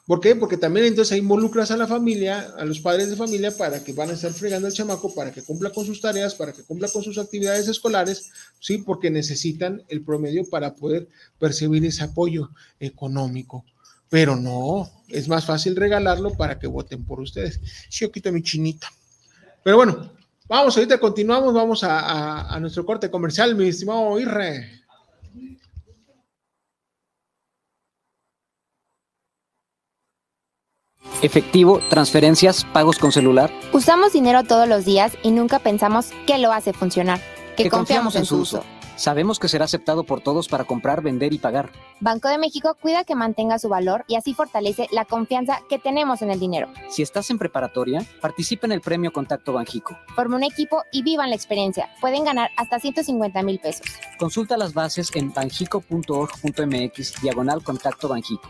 [0.08, 0.34] ¿Por qué?
[0.34, 4.08] Porque también entonces involucras a la familia, a los padres de familia, para que van
[4.08, 7.02] a estar fregando al chamaco, para que cumpla con sus tareas, para que cumpla con
[7.02, 12.48] sus actividades escolares, sí, porque necesitan el promedio para poder percibir ese apoyo
[12.80, 13.66] económico.
[14.08, 17.60] Pero no, es más fácil regalarlo para que voten por ustedes.
[17.90, 18.90] Sí, yo quito mi chinita.
[19.62, 20.10] Pero bueno,
[20.48, 24.77] Vamos, ahorita continuamos, vamos a, a nuestro corte comercial, mi estimado Irre.
[31.22, 33.50] Efectivo, transferencias, pagos con celular.
[33.72, 37.20] Usamos dinero todos los días y nunca pensamos qué lo hace funcionar,
[37.56, 38.64] que, confiamos, en su uso.
[38.98, 41.70] Sabemos que será aceptado por todos para comprar, vender y pagar.
[42.00, 46.20] Banco de México cuida que mantenga su valor y así fortalece la confianza que tenemos
[46.20, 46.68] en el dinero.
[46.88, 49.96] Si estás en preparatoria, participa en el premio Contacto Banjico.
[50.16, 51.88] Forma un equipo y vivan la experiencia.
[52.00, 53.86] Pueden ganar hasta 150 mil pesos.
[54.18, 58.48] Consulta las bases en banjico.org.mx diagonal Contacto Banjico.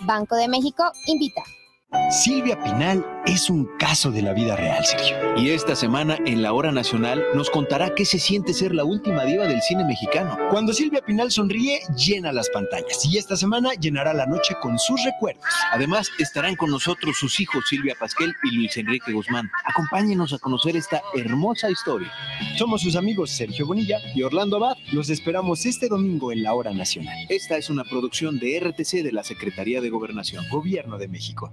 [0.00, 1.42] Banco de México invita.
[2.12, 5.16] Silvia Pinal es un caso de la vida real, Sergio.
[5.38, 9.24] Y esta semana en la Hora Nacional nos contará qué se siente ser la última
[9.24, 10.36] diva del cine mexicano.
[10.50, 13.02] Cuando Silvia Pinal sonríe, llena las pantallas.
[13.06, 15.44] Y esta semana llenará la noche con sus recuerdos.
[15.72, 19.50] Además, estarán con nosotros sus hijos Silvia Pasquel y Luis Enrique Guzmán.
[19.64, 22.12] Acompáñenos a conocer esta hermosa historia.
[22.58, 24.76] Somos sus amigos Sergio Bonilla y Orlando Abad.
[24.92, 27.16] Los esperamos este domingo en la Hora Nacional.
[27.30, 31.52] Esta es una producción de RTC de la Secretaría de Gobernación, Gobierno de México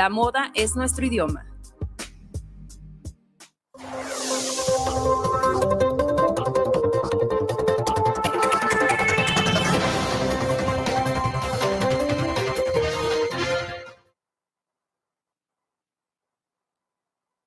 [0.09, 1.45] moda es nuestro idioma.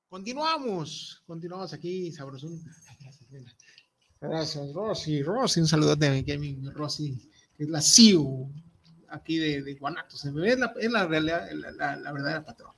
[0.08, 2.60] Continuamos, continuamos aquí, sabrosón.
[4.20, 5.22] Gracias, Rosy.
[5.22, 8.48] Rosy, un saludote aquí a mi Rosy, que es la CIO
[9.14, 10.24] aquí de, de Guanatos.
[10.24, 12.72] Es la, es la realidad, la, la, verdadera patrón.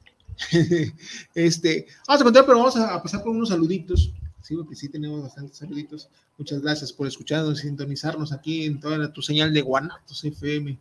[1.35, 4.13] este, vamos a contar, pero vamos a, pasar por unos saluditos.
[4.43, 6.09] Sí, porque sí tenemos bastantes saluditos.
[6.39, 10.79] Muchas gracias por escucharnos y sintonizarnos aquí en toda tu señal de Guanatos FM.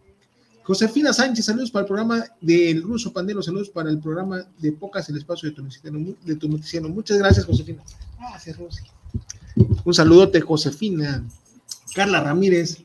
[0.64, 5.08] Josefina Sánchez, saludos para el programa del Ruso Pandero, saludos para el programa de Pocas,
[5.10, 6.00] el espacio de tu noticiero.
[6.24, 6.90] De tu noticiero.
[6.90, 7.84] Muchas gracias, Josefina.
[8.20, 8.84] Gracias, Rosy.
[9.84, 11.24] Un saludote, Josefina.
[11.94, 12.85] Carla Ramírez,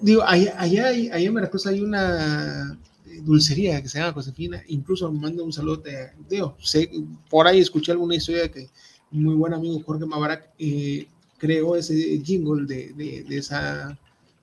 [0.00, 2.78] digo, allá, allá, en Veracruz hay una
[3.22, 5.82] dulcería que se llama Josefina, incluso me manda un saludo,
[6.28, 6.90] digo, sé,
[7.30, 8.68] por ahí escuché alguna historia que
[9.10, 11.06] muy buen amigo Jorge Mabarak eh,
[11.38, 11.94] creó ese
[12.24, 13.98] jingle de, de, esa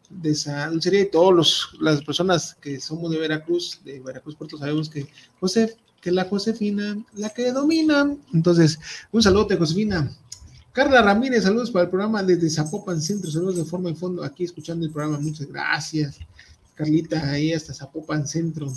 [0.10, 4.90] de esa dulcería y todas las personas que somos de Veracruz, de Veracruz Puerto, sabemos
[4.90, 5.08] que
[5.40, 8.16] José, que la Josefina, la que domina.
[8.34, 8.80] Entonces,
[9.12, 10.12] un saludo de Josefina.
[10.74, 14.44] Carla Ramírez, saludos para el programa desde Zapopan Centro, saludos de forma y fondo, aquí
[14.44, 16.18] escuchando el programa, muchas gracias.
[16.74, 18.74] Carlita, ahí hasta Zapopan Centro.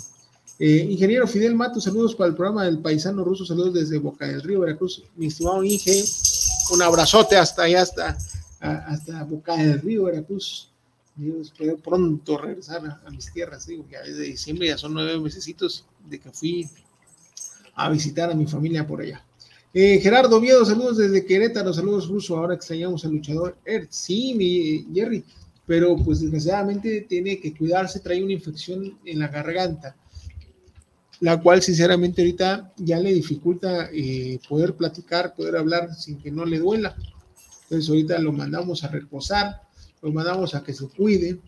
[0.59, 4.43] Eh, ingeniero Fidel Mato, saludos para el programa del Paisano Ruso, saludos desde Boca del
[4.43, 5.03] Río, Veracruz.
[5.15, 6.03] Mi estimado Inge,
[6.71, 8.15] un abrazote hasta allá, hasta,
[8.59, 10.69] hasta Boca del Río, Veracruz.
[11.15, 15.43] Dios, espero pronto regresar a, mis tierras, digo, ya desde diciembre ya son nueve meses
[16.05, 16.69] de que fui
[17.73, 19.25] a visitar a mi familia por allá.
[19.79, 24.87] Eh, Gerardo Viedo, saludos desde Querétaro, saludos ruso, ahora extrañamos al luchador Ert, sí, mi
[24.91, 25.23] Jerry,
[25.67, 29.95] pero pues desgraciadamente tiene que cuidarse, trae una infección en la garganta.
[31.19, 36.43] la cual sinceramente ahorita ya le dificulta eh, poder platicar, poder hablar sin que no
[36.43, 36.95] le duela.
[37.65, 39.61] Entonces ahorita lo mandamos a reposar,
[40.01, 41.39] lo mandamos a que se cuide,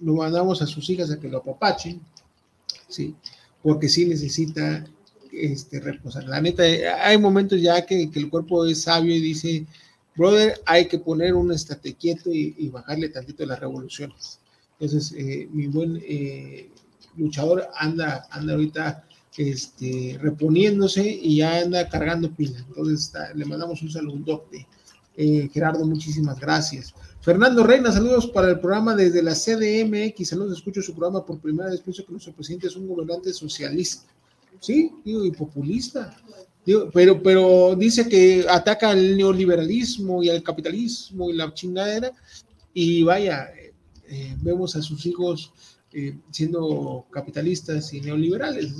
[0.00, 2.02] lo mandamos a sus hijas a que lo apapachen,
[2.86, 3.14] ¿sí?
[3.62, 4.84] Porque sí necesita
[5.32, 6.24] este, reposar.
[6.24, 9.66] La neta, hay momentos ya que, el cuerpo es sabio y dice,
[10.16, 14.40] brother, hay que poner un estate quieto y, bajarle tantito las revoluciones.
[14.78, 16.68] Entonces, eh, mi buen eh,
[17.16, 19.04] luchador anda, anda ahorita
[19.38, 22.58] este, reponiéndose y ya anda cargando pila.
[22.58, 24.46] Entonces, le mandamos un saludo
[25.16, 26.94] Eh, Gerardo, muchísimas gracias.
[27.20, 30.28] Fernando Reina, saludos para el programa desde la CDMX.
[30.28, 31.80] Saludos, escucho su programa por primera vez.
[31.80, 34.08] Pienso que nuestro presidente es un gobernante socialista.
[34.60, 36.16] Sí, digo, y populista.
[36.92, 42.12] pero, pero dice que ataca al neoliberalismo y al capitalismo y la chingadera.
[42.74, 43.50] Y vaya,
[44.08, 45.52] eh, vemos a sus hijos
[45.92, 48.74] eh, siendo capitalistas y neoliberales.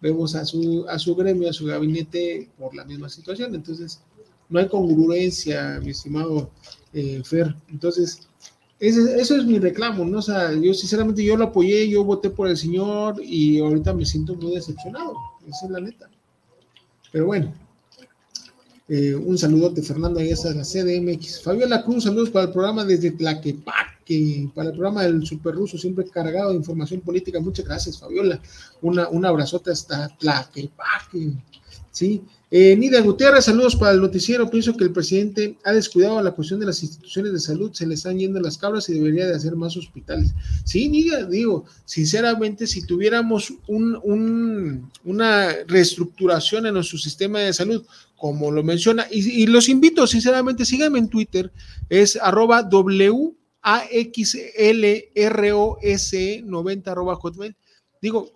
[0.00, 3.54] Vemos a su, a su gremio, a su gabinete por la misma situación.
[3.54, 4.00] Entonces,
[4.48, 6.50] no hay congruencia, mi estimado
[6.92, 7.54] eh, Fer.
[7.68, 8.28] Entonces,
[8.78, 10.18] eso es mi reclamo, ¿no?
[10.18, 14.04] O sea, yo sinceramente yo lo apoyé, yo voté por el señor y ahorita me
[14.04, 15.14] siento muy decepcionado,
[15.48, 16.10] esa es la neta.
[17.10, 17.54] Pero bueno,
[18.88, 21.42] eh, un saludote, Fernando, ahí está la CDMX.
[21.42, 26.04] Fabiola Cruz, saludos para el programa desde Tlaquepaque, para el programa del Super Ruso, siempre
[26.04, 27.40] cargado de información política.
[27.40, 28.40] Muchas gracias, Fabiola.
[28.82, 31.32] Una, un abrazote hasta Tlaquepaque,
[31.90, 32.22] ¿sí?
[32.48, 34.48] Eh, Nida Gutiérrez, saludos para el noticiero.
[34.48, 37.94] Pienso que el presidente ha descuidado la cuestión de las instituciones de salud, se le
[37.94, 40.32] están yendo las cabras y debería de hacer más hospitales.
[40.64, 47.84] Sí, Nida, digo, sinceramente, si tuviéramos un, una reestructuración en nuestro sistema de salud,
[48.16, 51.50] como lo menciona, y, los invito, sinceramente, síganme en Twitter,
[51.88, 53.32] es arroba W-A-X-L-R-O-S
[56.44, 57.56] 90 arroba hotmail
[58.00, 58.30] digo,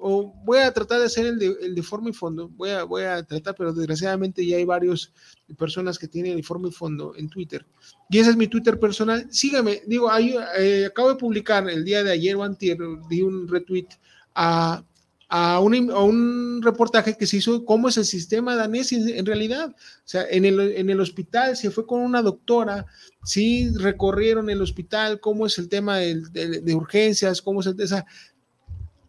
[0.45, 3.55] voy a tratar de hacer el de, forma y fondo, voy a, voy a tratar,
[3.55, 5.13] pero desgraciadamente ya hay varias
[5.59, 7.65] personas que tienen el forma y fondo en Twitter.
[8.09, 9.27] Y ese es mi Twitter personal.
[9.31, 13.49] Sígame, digo, ahí, eh, acabo de publicar el día de ayer o antier, di un
[13.49, 13.89] retweet
[14.35, 14.85] a,
[15.29, 19.71] a, un, a, un, reportaje que se hizo cómo es el sistema danés en, realidad.
[19.71, 22.87] O sea, en el, en el, hospital se fue con una doctora,
[23.25, 27.81] sí recorrieron el hospital, cómo es el tema de, de, urgencias, cómo es el...
[27.81, 28.05] Esa,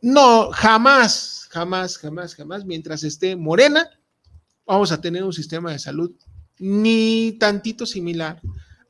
[0.02, 3.89] no, jamás, jamás, jamás, jamás, mientras esté morena,
[4.66, 6.12] vamos a tener un sistema de salud
[6.58, 8.41] ni tantito similar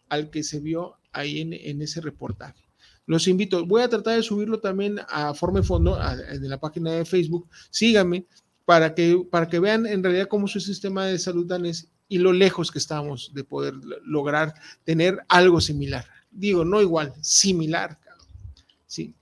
[0.09, 2.63] al que se vio ahí en, ese reportaje.
[3.05, 6.91] Los invito, voy a tratar de subirlo también a Forma y Fondo, de la página
[6.91, 7.49] de Facebook.
[7.69, 8.25] Síganme
[8.65, 12.19] para que, para que vean en realidad cómo es el sistema de salud danés y
[12.19, 14.53] lo lejos que estamos de poder lograr
[14.83, 16.05] tener algo similar.
[16.29, 17.97] Digo, no igual, similar.
[18.85, 19.13] Sí.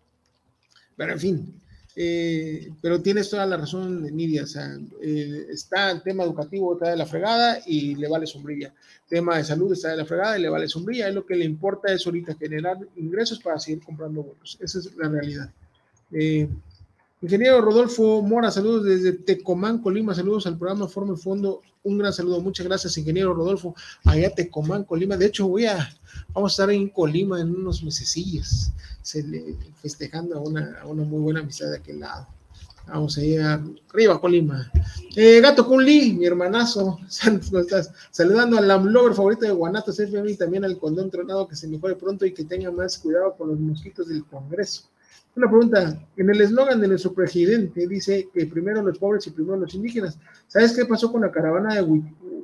[0.96, 1.62] Pero en fin,
[2.02, 4.44] eh, pero tienes toda la razón, Nidia.
[4.44, 8.74] O sea, eh, está el tema educativo, está de la fregada y le vale sombrilla.
[9.10, 11.10] Tema de salud está de la fregada y le vale sombrilla.
[11.10, 14.58] Es lo que le importa es ahorita generar ingresos para seguir comprando vuelos.
[14.62, 15.52] Esa es la realidad.
[16.14, 16.48] Eh,
[17.22, 20.16] ingeniero Rodolfo Mora, saludos desde Tecomán, Colima.
[20.16, 21.62] Saludos al programa Forma y Fondo.
[21.84, 22.42] Un gran saludo.
[22.42, 23.76] Muchas gracias, ingeniero Rodolfo.
[24.06, 25.18] Allá Tecomán, Colima.
[25.18, 25.90] De hecho, voy a,
[26.34, 28.72] vamos a estar en Colima en unos mesecillos
[29.82, 32.28] festejando a una, a una muy buena amistad de aquel lado.
[32.88, 34.72] Vamos a ir arriba, Colima.
[35.16, 40.66] Eh, Gato Kunli, mi hermanazo, estás saludando al Lamlover favorito de Guanatos FM y también
[40.66, 44.08] al condón tronado que se mejore pronto y que tenga más cuidado con los mosquitos
[44.08, 44.84] del Congreso.
[45.36, 49.58] Una pregunta, en el eslogan de nuestro presidente dice que primero los pobres y primero
[49.58, 50.18] los indígenas.
[50.48, 51.82] ¿Sabes qué pasó con la caravana de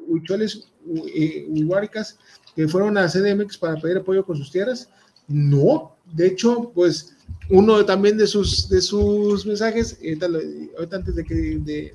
[0.08, 2.18] huicholes huihuáricas
[2.56, 4.90] que fueron a CDMX para pedir apoyo con sus tierras?
[5.28, 7.16] No, de hecho, pues
[7.50, 11.36] uno también de sus, de sus mensajes, ahorita, antes de que,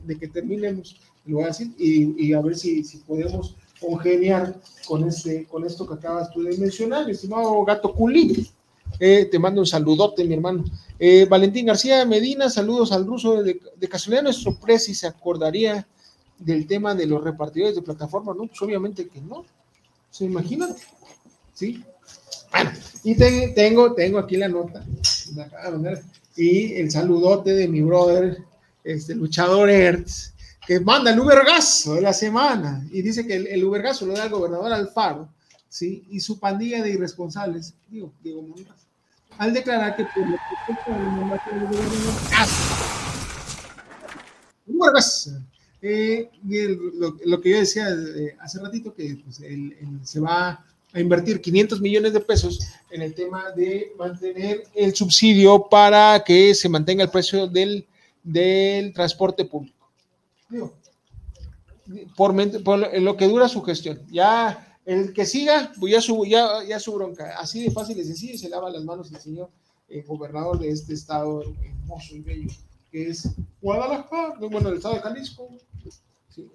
[0.04, 5.06] de, que terminemos, lo voy a decir y, a ver si, si, podemos congeniar con,
[5.08, 8.50] este, con esto que acabas tú de mencionar, estimado gato Culi.
[9.01, 10.64] Eh, te mando un saludote, mi hermano.
[10.98, 13.42] Eh, Valentín García Medina, saludos al ruso.
[13.42, 15.86] De, de casualidad, nuestro presi se acordaría
[16.38, 18.46] del tema de los repartidores de plataforma, ¿no?
[18.46, 19.44] Pues obviamente que no.
[20.11, 20.74] ¿Se imaginan?
[21.55, 21.82] Sí,
[22.51, 22.70] bueno,
[23.05, 23.14] y
[23.55, 24.84] tengo, tengo aquí la nota,
[26.36, 28.38] y el saludote de mi brother,
[28.82, 30.34] este luchador Hertz,
[30.66, 34.30] que manda el Ubergazo de la semana, y dice que el, el lo da el
[34.30, 35.28] gobernador Alfaro,
[35.68, 36.05] ¿sí?
[36.11, 38.86] Y su pandilla de irresponsables, digo, Diego Monraz,
[39.39, 42.09] al declarar que por lo que del gobernador
[44.66, 45.31] Ubergazo,
[45.83, 46.31] eh,
[46.95, 51.41] lo, lo, que yo decía eh, hace ratito, que pues, él, se va a invertir
[51.41, 52.61] 500 millones de pesos
[52.91, 57.87] en el tema de mantener el subsidio para que se mantenga el precio del
[58.22, 59.89] del transporte público.
[60.49, 60.74] Digo,
[62.16, 62.35] por,
[63.01, 64.01] lo que dura su gestión.
[64.11, 67.38] Ya el que siga, pues ya su, ya, su bronca.
[67.38, 69.49] Así de fácil y sencillo, se lava las manos el señor
[69.88, 72.51] eh, gobernador de este estado hermoso y bello,
[72.91, 73.28] que es
[73.61, 75.49] Guadalajara, bueno, el estado de Jalisco.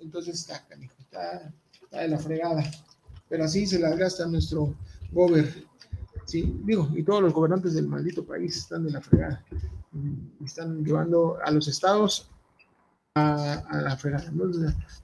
[0.01, 0.65] entonces está,
[0.99, 2.63] está, está de la fregada.
[3.29, 4.75] Pero así se la gasta nuestro
[5.11, 5.65] gober.
[6.25, 9.45] Sí, digo, y todos los gobernantes del maldito país están de la fregada.
[10.43, 12.29] Están llevando a los estados
[13.15, 14.29] a, la fregada.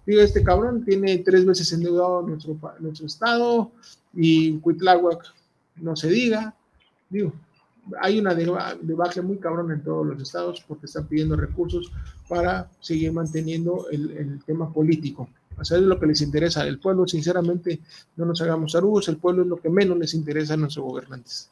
[0.06, 3.72] digo, este cabrón tiene tres veces endeudado nuestro, nuestro estado
[4.14, 5.24] y Cuitláhuac
[5.78, 6.54] no se diga.
[7.10, 7.32] Digo,
[8.02, 11.92] hay una debacle muy cabrón en todos los estados porque están pidiendo recursos
[12.28, 15.30] para seguir manteniendo el, tema político.
[15.62, 16.68] Es lo que les interesa.
[16.68, 17.80] El pueblo, sinceramente,
[18.18, 21.50] no nos hagamos arugos, el pueblo es lo que menos les interesa a nuestros gobernantes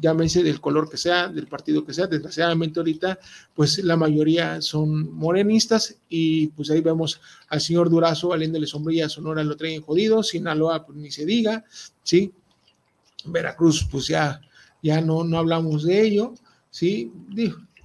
[0.00, 2.06] llámese del color que sea, del partido que sea.
[2.06, 3.18] Desgraciadamente ahorita,
[3.54, 9.44] pues la mayoría son morenistas y pues ahí vemos al señor Durazo valiéndole sombrilla Sonora,
[9.44, 11.64] lo traen jodido, Sinaloa pues ni se diga,
[12.02, 12.32] ¿sí?
[13.24, 14.40] Veracruz pues ya,
[14.82, 16.34] ya no, no hablamos de ello,
[16.70, 17.12] ¿sí?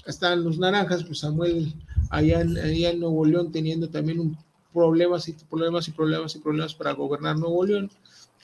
[0.05, 1.74] Están los naranjas, pues Samuel
[2.09, 4.38] allá en, allá en Nuevo León teniendo también un
[4.76, 7.89] problemas y problemas y problemas y problemas para gobernar Nuevo León.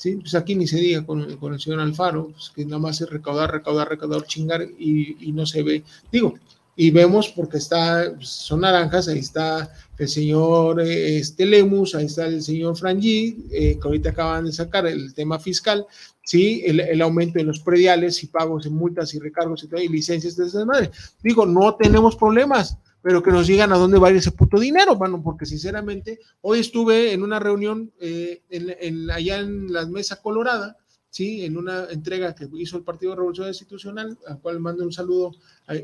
[0.01, 3.07] Sí, pues aquí ni se diga con, el señor Alfaro, pues que nada más es
[3.07, 5.83] recaudar, recaudar, recaudar, chingar y, no se ve.
[6.11, 6.33] Digo,
[6.75, 12.05] y vemos porque está, pues, son naranjas, ahí está el señor eh, este Lemus, ahí
[12.05, 15.85] está el señor Frangi, eh, que ahorita acaban de sacar el tema fiscal,
[16.25, 19.87] sí, el, aumento de los prediales y pagos de multas y recargos y, todo, y
[19.87, 20.89] licencias de esa madre.
[21.21, 24.59] Digo, no tenemos problemas pero que nos digan a dónde va a ir ese puto
[24.59, 30.21] dinero, bueno, porque sinceramente hoy estuve en una reunión eh, en, allá en la Mesa
[30.21, 30.77] Colorada,
[31.09, 31.43] ¿sí?
[31.43, 35.31] En una entrega que hizo el Partido Revolución Institucional, al cual mando un saludo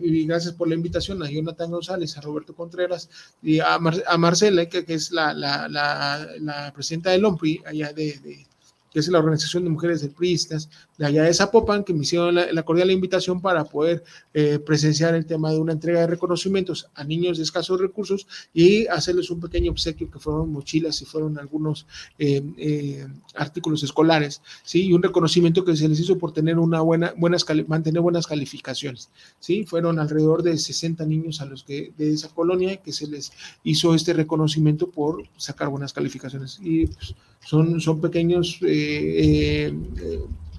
[0.01, 3.09] y gracias por la invitación a Jonathan González, a Roberto Contreras
[3.41, 3.77] y a,
[4.17, 8.45] Marcela, que, es la, la, la, presidenta del OMPRI, allá de,
[8.91, 12.35] que es la Organización de Mujeres del Priistas, de allá de Zapopan, que me hicieron
[12.35, 17.03] la, cordial invitación para poder eh, presenciar el tema de una entrega de reconocimientos a
[17.03, 21.85] niños de escasos recursos y hacerles un pequeño obsequio que fueron mochilas y fueron algunos
[22.17, 24.87] eh, eh, artículos escolares, ¿sí?
[24.87, 29.09] Y un reconocimiento que se les hizo por tener una buena, buenas, mantener buenas calificaciones,
[29.39, 29.65] ¿sí?
[29.65, 33.31] Fueron alrededor de 60 niños a los de esa colonia que se les
[33.63, 37.13] hizo este reconocimiento por sacar buenas calificaciones y pues,
[37.45, 38.59] son, son pequeños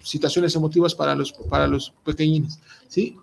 [0.02, 3.16] situaciones emotivas para los, para los pequeñines, ¿sí?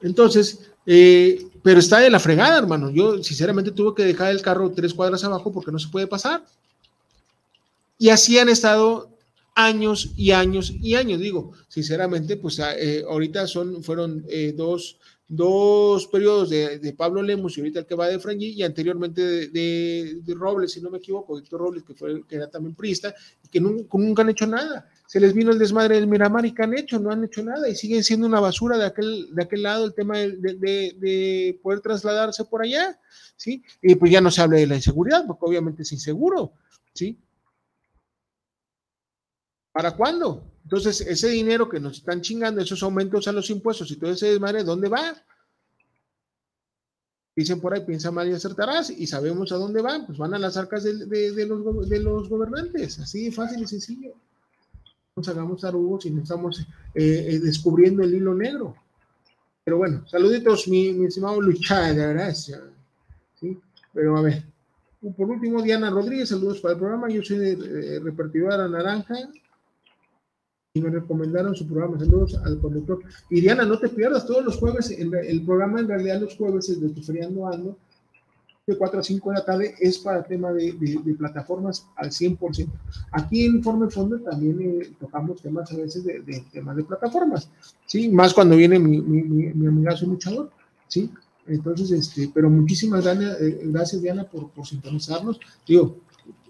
[0.00, 2.90] Entonces, eh, pero está de la fregada, hermano.
[2.90, 6.44] Yo sinceramente tuve que dejar el carro tres cuadras abajo porque no se puede pasar.
[7.98, 9.10] Y así han estado
[9.54, 11.20] años y años y años.
[11.20, 14.24] Digo, sinceramente, pues ahorita son, fueron
[14.54, 14.98] dos,
[15.28, 20.34] dos periodos de, Pablo Lemos y ahorita el que va de Frangi y anteriormente de,
[20.34, 23.14] Robles, si no me equivoco, Víctor Robles, que, fue, que era también priista,
[23.50, 24.88] que nunca, han hecho nada.
[25.08, 27.66] Se les vino el desmadre del Miramar y que han hecho, no han hecho nada
[27.66, 32.44] y siguen siendo una basura de aquel, de aquel lado el tema de, poder trasladarse
[32.44, 33.00] por allá,
[33.34, 33.64] ¿sí?
[33.80, 36.52] Y pues ya no se habla de la inseguridad, porque obviamente es inseguro,
[36.92, 37.18] ¿sí?
[39.72, 40.44] ¿Para cuándo?
[40.64, 44.26] Entonces, ese dinero que nos están chingando, esos aumentos a los impuestos y todo ese
[44.26, 45.16] desmadre, ¿dónde va?
[47.34, 50.38] Dicen por ahí, piensa mal y acertarás, y sabemos a dónde van, pues van a
[50.38, 54.14] las arcas de, los, gobernantes, así de fácil y sencillo.
[55.26, 56.60] Hagamos tarugos y no estamos
[56.94, 58.76] eh, eh, descubriendo el hilo negro.
[59.64, 62.60] Pero bueno, saluditos, mi, mi estimado Luchada, gracias.
[63.40, 63.58] ¿sí?
[63.92, 64.44] Pero a ver,
[65.16, 67.08] por último, Diana Rodríguez, saludos para el programa.
[67.08, 69.16] Yo soy de, eh, repartidora naranja
[70.74, 71.98] y me recomendaron su programa.
[71.98, 73.00] Saludos al conductor.
[73.30, 74.90] Y Diana, no te pierdas todos los jueves.
[74.90, 77.78] El, el programa en realidad los jueves es de tu feriando ando
[78.72, 82.68] de 4 a 5 de la tarde es para tema de, de, plataformas al 100%.
[83.12, 87.50] Aquí en Informe Fondo también eh, tocamos temas a veces de, temas de plataformas,
[87.86, 88.08] ¿sí?
[88.08, 90.50] Más cuando viene mi, mi, mi, mi amigazo luchador,
[90.86, 91.10] ¿sí?
[91.46, 95.40] Entonces, este, pero muchísimas gracias, eh, gracias Diana por, por sintonizarnos.
[95.66, 95.96] Digo,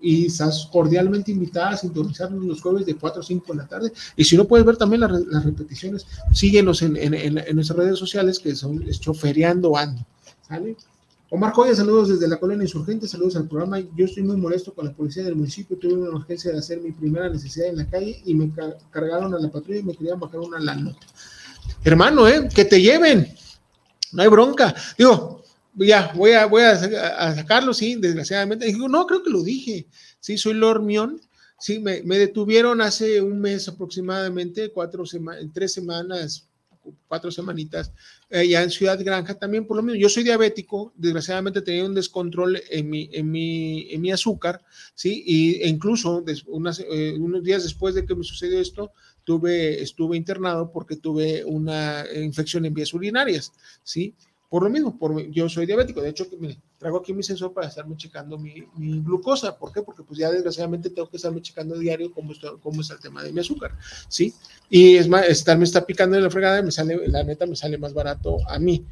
[0.00, 3.92] y estás cordialmente invitada a sintonizarnos los jueves de 4 a 5 de la tarde.
[4.16, 8.38] Y si no puedes ver también las, repeticiones, síguenos en, en, en, nuestras redes sociales
[8.38, 10.04] que son Choferiando Ando.
[10.46, 10.76] ¿Sale?
[11.30, 13.80] Omar Joya, saludos desde la colonia insurgente, saludos al programa.
[13.94, 15.76] Yo estoy muy molesto con la policía del municipio.
[15.76, 18.50] Tuve una urgencia de hacer mi primera necesidad en la calle y me
[18.90, 21.06] cargaron a la patrulla y me querían bajar una la nota.
[21.84, 22.48] Hermano, ¿eh?
[22.54, 23.30] Que te lleven.
[24.12, 24.74] No hay bronca.
[24.96, 25.42] Digo,
[25.74, 28.64] ya, voy a, voy a, sacarlo, sí, desgraciadamente.
[28.64, 29.86] Digo, no, creo que lo dije.
[30.20, 31.20] Sí, soy Lormión.
[31.60, 36.47] Sí, me, me detuvieron hace un mes aproximadamente, cuatro semanas, tres semanas,
[37.06, 37.92] cuatro semanitas,
[38.30, 40.00] allá en Ciudad Granja también por lo mismo.
[40.00, 44.60] Yo soy diabético, desgraciadamente tenía un descontrol en mi, en mi, en mi azúcar,
[44.94, 45.22] ¿sí?
[45.26, 48.92] Y, e incluso unas, eh, unos días después de que me sucedió esto,
[49.24, 54.14] tuve, estuve internado porque tuve una infección en vías urinarias, ¿sí?
[54.48, 57.68] Por lo mismo, por, yo soy diabético, de hecho, mire, traigo aquí mi sensor para
[57.68, 59.82] estarme checando mi, mi, glucosa, ¿por qué?
[59.82, 63.22] Porque pues ya desgraciadamente tengo que estarme checando diario cómo está, cómo está el tema
[63.22, 63.76] de mi azúcar,
[64.08, 64.32] ¿sí?
[64.70, 67.76] Y es más, estarme está picando en la fregada, me sale, la neta me sale
[67.76, 68.86] más barato a mí,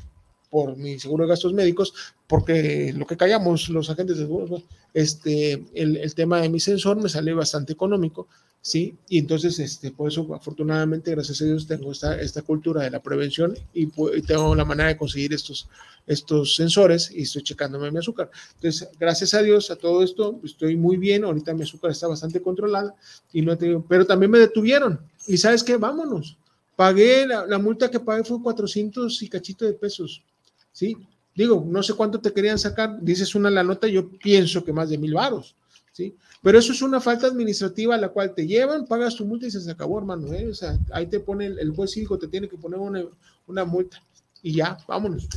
[0.51, 1.95] por mi seguro de gastos médicos,
[2.27, 7.01] porque lo que callamos los agentes de seguro, este, el, el tema de mi sensor
[7.01, 8.29] me sale bastante económico,
[8.67, 8.97] ¿sí?
[9.09, 13.01] Y entonces, este, por eso, afortunadamente, gracias a Dios, tengo esta, esta cultura de la
[13.01, 13.87] prevención y,
[14.23, 15.69] tengo la manera de conseguir estos,
[16.05, 18.29] estos sensores y estoy checándome mi azúcar.
[18.57, 22.43] Entonces, gracias a Dios, a todo esto, estoy muy bien, ahorita mi azúcar está bastante
[22.43, 22.93] controlada,
[23.33, 23.57] y no he
[23.89, 24.99] pero también me detuvieron.
[25.29, 25.77] ¿Y sabes qué?
[25.77, 26.37] Vámonos.
[26.75, 30.25] Pagué, la, la multa que pagué fue 400 y cachito de pesos,
[30.73, 30.97] ¿sí?
[31.37, 34.91] Digo, no sé cuánto te querían sacar, dices una la nota, yo pienso que más
[34.91, 35.55] de mil varos,
[35.93, 36.17] ¿sí?
[36.47, 39.51] Pero eso es una falta administrativa a la cual te llevan, pagas tu multa y
[39.51, 40.33] se acabó, hermano.
[40.33, 40.49] ¿eh?
[40.49, 43.03] O sea, ahí te pone el, juez cívico, te tiene que poner una,
[43.49, 44.01] una, multa
[44.45, 45.29] y ya, vámonos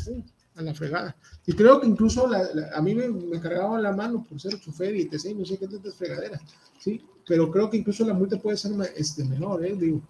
[0.56, 1.16] a la fregada.
[1.48, 5.02] Y creo que incluso a mí me, me, cargaban la mano por ser chofer y
[5.12, 5.36] etc.
[5.36, 6.42] No sé qué tantas fregaderas,
[6.78, 7.04] ¿sí?
[7.28, 9.76] Pero creo que incluso la multa puede ser este, menor, ¿eh?
[9.76, 10.04] Digo,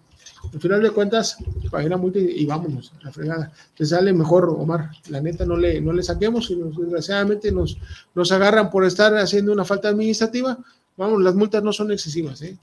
[0.52, 1.38] al final de cuentas,
[1.70, 3.52] pagué la multa y, vámonos a la fregada.
[3.74, 4.90] Te sale mejor, Omar.
[5.08, 7.78] La neta, no le, no le saquemos y desgraciadamente nos,
[8.14, 10.58] nos agarran por estar haciendo una falta administrativa
[10.96, 12.56] Vamos, las multas no son excesivas, ¿eh?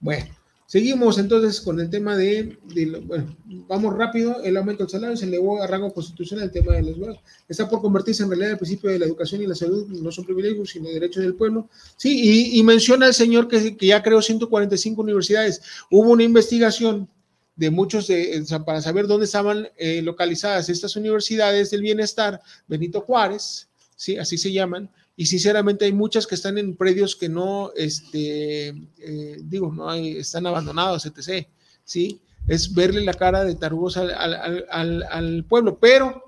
[0.00, 0.26] Bueno,
[0.66, 2.58] seguimos entonces con el tema de,
[3.04, 3.34] bueno,
[3.68, 7.18] vamos rápido, el aumento del salario se elevó a rango constitucional el tema de los
[7.48, 10.24] está por convertirse en realidad el principio de la educación y la salud, no son
[10.24, 11.68] privilegios, sino derechos del pueblo.
[11.96, 15.62] Sí, y, menciona el señor que, que, ya creó 145 universidades.
[15.90, 17.08] Hubo una investigación
[17.56, 23.68] de muchos de, para saber dónde estaban eh, localizadas estas universidades del bienestar, Benito Juárez,
[23.96, 28.68] sí, así se llaman, y sinceramente hay muchas que están en predios que no, este,
[28.68, 31.46] eh, digo, no hay, están abandonados, etc.
[31.84, 32.20] ¿sí?
[32.46, 36.22] Es verle la cara de tarugos al, al, al, pueblo, pero,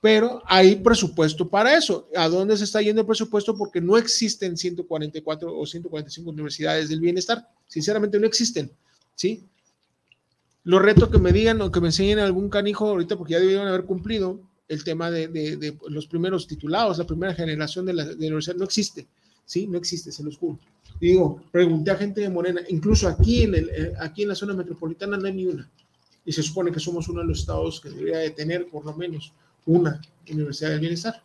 [0.00, 2.08] pero hay presupuesto para eso.
[2.16, 3.54] ¿A dónde se está yendo el presupuesto?
[3.54, 8.72] Porque no existen 144 o 145 universidades del bienestar, sinceramente no existen,
[9.14, 9.46] ¿sí?
[10.64, 13.68] Los retos que me digan o que me enseñen algún canijo ahorita, porque ya debieron
[13.68, 18.64] haber cumplido, el tema de, los primeros titulados, la primera generación de la, universidad, no
[18.64, 19.04] existe,
[19.44, 19.66] ¿sí?
[19.66, 20.60] No existe, se los juro.
[21.00, 24.54] Digo, pregunté a gente de Morena, incluso aquí en, el, eh, aquí en la zona
[24.54, 25.68] metropolitana no hay ni una.
[26.24, 28.94] Y se supone que somos uno de los estados que debería de tener por lo
[28.94, 29.32] menos
[29.66, 30.00] una
[30.30, 31.20] universidad del bienestar.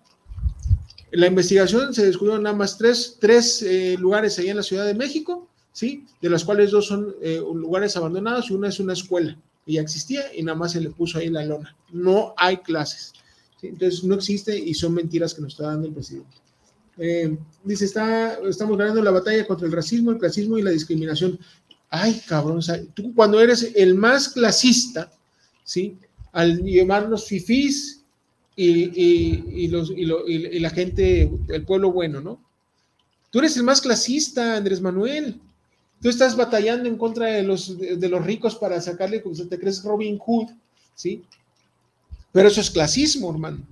[1.11, 4.87] En la investigación se descubrieron nada más tres, tres eh, lugares ahí en la Ciudad
[4.87, 6.03] de México, ¿sí?
[6.19, 9.81] De las cuales dos son eh, lugares abandonados y una es una escuela que ya
[9.81, 11.75] existía y nada más se le puso ahí la lona.
[11.91, 13.13] No hay clases.
[13.69, 16.35] Entonces no existe y son mentiras que nos está dando el presidente.
[16.97, 21.39] Eh, dice, está, estamos ganando la batalla contra el racismo, el clasismo y la discriminación.
[21.89, 22.61] Ay, cabrón,
[22.93, 25.11] tú cuando eres el más clasista,
[25.63, 25.97] ¿sí?
[26.31, 28.01] Al llamarnos fifís
[28.55, 30.05] y, los, y,
[30.59, 32.41] la gente, el pueblo bueno, ¿no?
[33.29, 35.39] Tú eres el más clasista, Andrés Manuel.
[36.01, 39.59] Tú estás batallando en contra de los, de, los ricos para sacarle, como se te
[39.59, 40.49] crees Robin Hood,
[40.93, 41.23] ¿sí?
[42.35, 43.65] Pero eso es clasismo, hermano.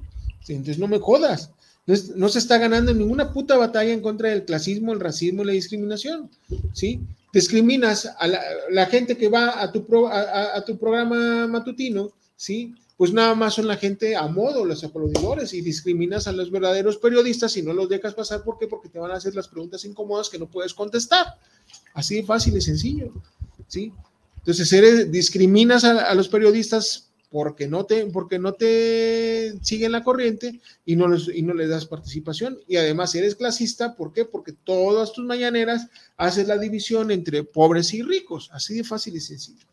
[0.48, 1.52] Entonces no me jodas.
[2.16, 5.52] No, se está ganando ninguna puta batalla en contra del clasismo, el racismo y la
[5.52, 6.32] discriminación.
[6.72, 7.02] ¿Sí?
[7.34, 8.26] Discriminas a
[8.70, 12.74] la, gente que va a tu, programa matutino, ¿sí?
[12.96, 16.96] Pues nada más son la gente a modo, los aplaudidores, y discriminas a los verdaderos
[16.96, 18.46] periodistas y no los dejas pasar.
[18.46, 18.68] ¿Por qué?
[18.68, 21.38] Porque te van a hacer las preguntas incómodas que no puedes contestar.
[21.94, 23.12] Así de fácil y sencillo.
[23.68, 23.92] ¿Sí?
[24.38, 27.03] Entonces, eres, discriminas a los periodistas
[27.34, 31.68] porque no te, porque no te siguen la corriente y no, les, y no les
[31.68, 32.60] das participación.
[32.68, 34.24] Y además eres clasista, ¿por qué?
[34.24, 39.20] Porque todas tus mañaneras haces la división entre pobres y ricos, así de fácil y
[39.20, 39.66] sencillo.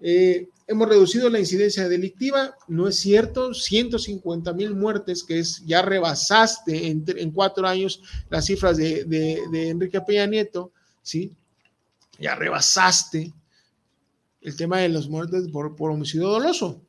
[0.00, 5.82] Eh, hemos reducido la incidencia delictiva, no es cierto, 150 mil muertes, que es, ya
[5.82, 8.00] rebasaste en, cuatro años
[8.30, 10.72] las cifras de, de, de Enrique Peña Nieto,
[11.02, 11.32] ¿sí?
[12.18, 13.30] Ya rebasaste,
[14.44, 16.80] el tema de los muertes por, por homicidio doloso.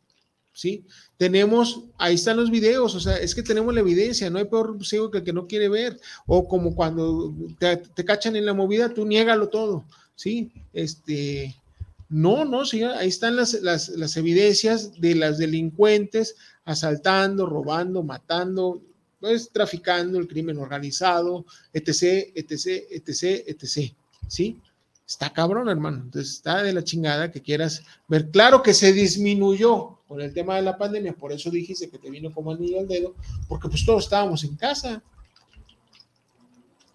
[0.56, 0.86] ¿sí?
[1.18, 4.78] Tenemos, ahí están los videos, o sea, es que tenemos la evidencia, no hay peor
[4.86, 8.54] ciego que el que no quiere ver, o como cuando te, te cachan en la
[8.54, 9.86] movida, tú niégalo todo,
[10.16, 10.52] ¿sí?
[10.74, 11.56] Este,
[12.10, 18.82] no, no, sí, ahí están las, las, las evidencias de las delincuentes asaltando, robando, matando,
[19.20, 23.94] pues traficando el crimen organizado, etc., etc., etc., etc.,
[24.28, 24.62] ¿sí?
[25.08, 26.04] Está cabrón, hermano.
[26.04, 28.30] Entonces está de la chingada que quieras ver.
[28.32, 32.10] Claro que se disminuyó con el tema de la pandemia, por eso dijiste que te
[32.10, 33.16] vino como anillo al dedo,
[33.48, 35.02] porque pues todos estábamos en casa.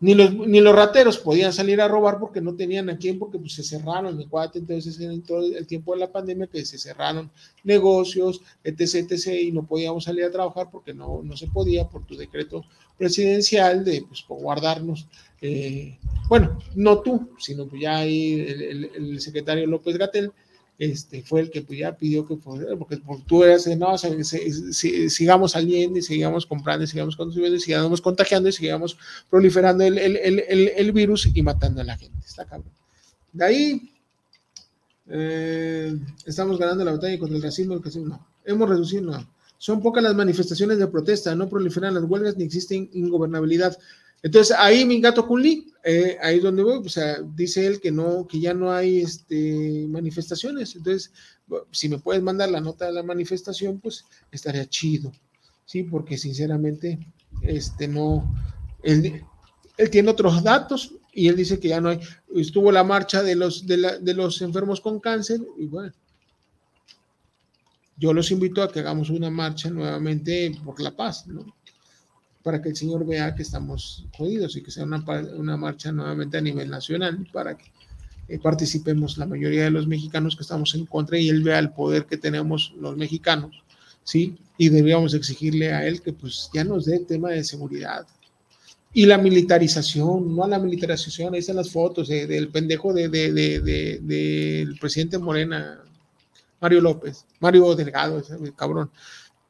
[0.01, 3.39] Ni los, ni los rateros podían salir a robar porque no tenían a quién, porque
[3.39, 4.19] pues se cerraron,
[4.55, 7.31] entonces en todo el tiempo de la pandemia que se cerraron
[7.65, 12.07] negocios, etc, etc, y no podíamos salir a trabajar porque no, no se podía por
[12.07, 12.65] tu decreto
[12.97, 15.07] presidencial de pues, guardarnos,
[15.43, 15.99] eh,
[16.29, 20.33] bueno, no tú, sino pues ya ahí el, el secretario López Gatel,
[20.81, 26.47] este, fue el que ya pidió que, porque, tú eras, no, sigamos saliendo y sigamos
[26.47, 28.97] comprando y sigamos consumiendo y sigamos contagiando y sigamos
[29.29, 32.27] proliferando el, el, el, el, virus y matando a la gente.
[32.27, 32.73] Está cabrón.
[33.31, 33.93] De ahí,
[35.09, 38.27] eh, estamos ganando la batalla contra el racismo, no.
[38.47, 39.31] Hemos reducido, no.
[39.59, 43.77] Son pocas las manifestaciones de protesta, no proliferan las huelgas ni existe ingobernabilidad.
[44.23, 47.91] Entonces, ahí mi gato Kunli, eh, ahí es donde voy, o sea, dice él que
[47.91, 50.77] no, que ya no hay este, manifestaciones.
[50.77, 51.11] Entonces,
[51.71, 55.11] si me puedes mandar la nota de la manifestación, pues estaría chido,
[55.65, 55.85] ¿sí?
[55.85, 56.99] Porque sinceramente,
[57.43, 58.35] este, no,
[58.83, 59.25] él,
[59.77, 62.01] él tiene otros datos y él dice que ya no hay,
[62.37, 65.93] estuvo la marcha de los, de, la, de los enfermos con cáncer y bueno,
[67.97, 71.45] yo los invito a que hagamos una marcha nuevamente por la paz, ¿no?
[72.43, 75.05] Para que el Señor vea que estamos jodidos y que sea una,
[75.37, 77.71] una marcha nuevamente a nivel nacional para que
[78.29, 81.73] eh, participemos la mayoría de los mexicanos que estamos en contra y él vea el
[81.73, 83.65] poder que tenemos los mexicanos,
[84.05, 84.39] ¿sí?
[84.57, 88.07] Y deberíamos exigirle a él que pues ya nos dé tema de seguridad.
[88.93, 93.33] Y la militarización, no a la militarización, ahí están las fotos del pendejo del de,
[93.33, 93.61] de,
[94.01, 95.83] de, presidente Morena,
[96.61, 98.91] Mario López, Mario Delgado, ese cabrón.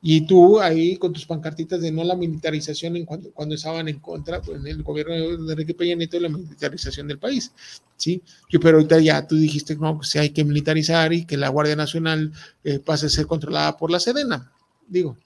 [0.03, 3.99] Y tú ahí con tus pancartitas de no la militarización en cuando, cuando estaban en
[4.01, 7.53] contra pues, en el gobierno de Enrique Peña Nieto de la militarización del país,
[7.97, 8.23] ¿sí?
[8.63, 12.33] pero ahorita ya tú dijiste no, que hay que militarizar y que la Guardia Nacional
[12.65, 14.51] eh, pase a ser controlada por la Sedena.
[14.89, 15.19] Digo,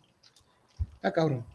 [1.02, 1.53] ah, cabrón.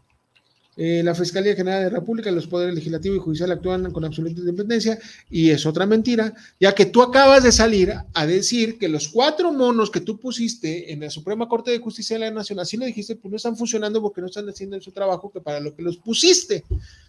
[0.76, 4.40] Eh, la Fiscalía General de la República, los poderes legislativo y judicial actúan con absoluta
[4.40, 4.98] independencia
[5.28, 9.52] y es otra mentira, ya que tú acabas de salir a decir que los cuatro
[9.52, 12.86] monos que tú pusiste en la Suprema Corte de Justicia de la Nación, así lo
[12.86, 15.82] dijiste, pues no están funcionando porque no están haciendo su trabajo que para lo que
[15.82, 16.64] los pusiste,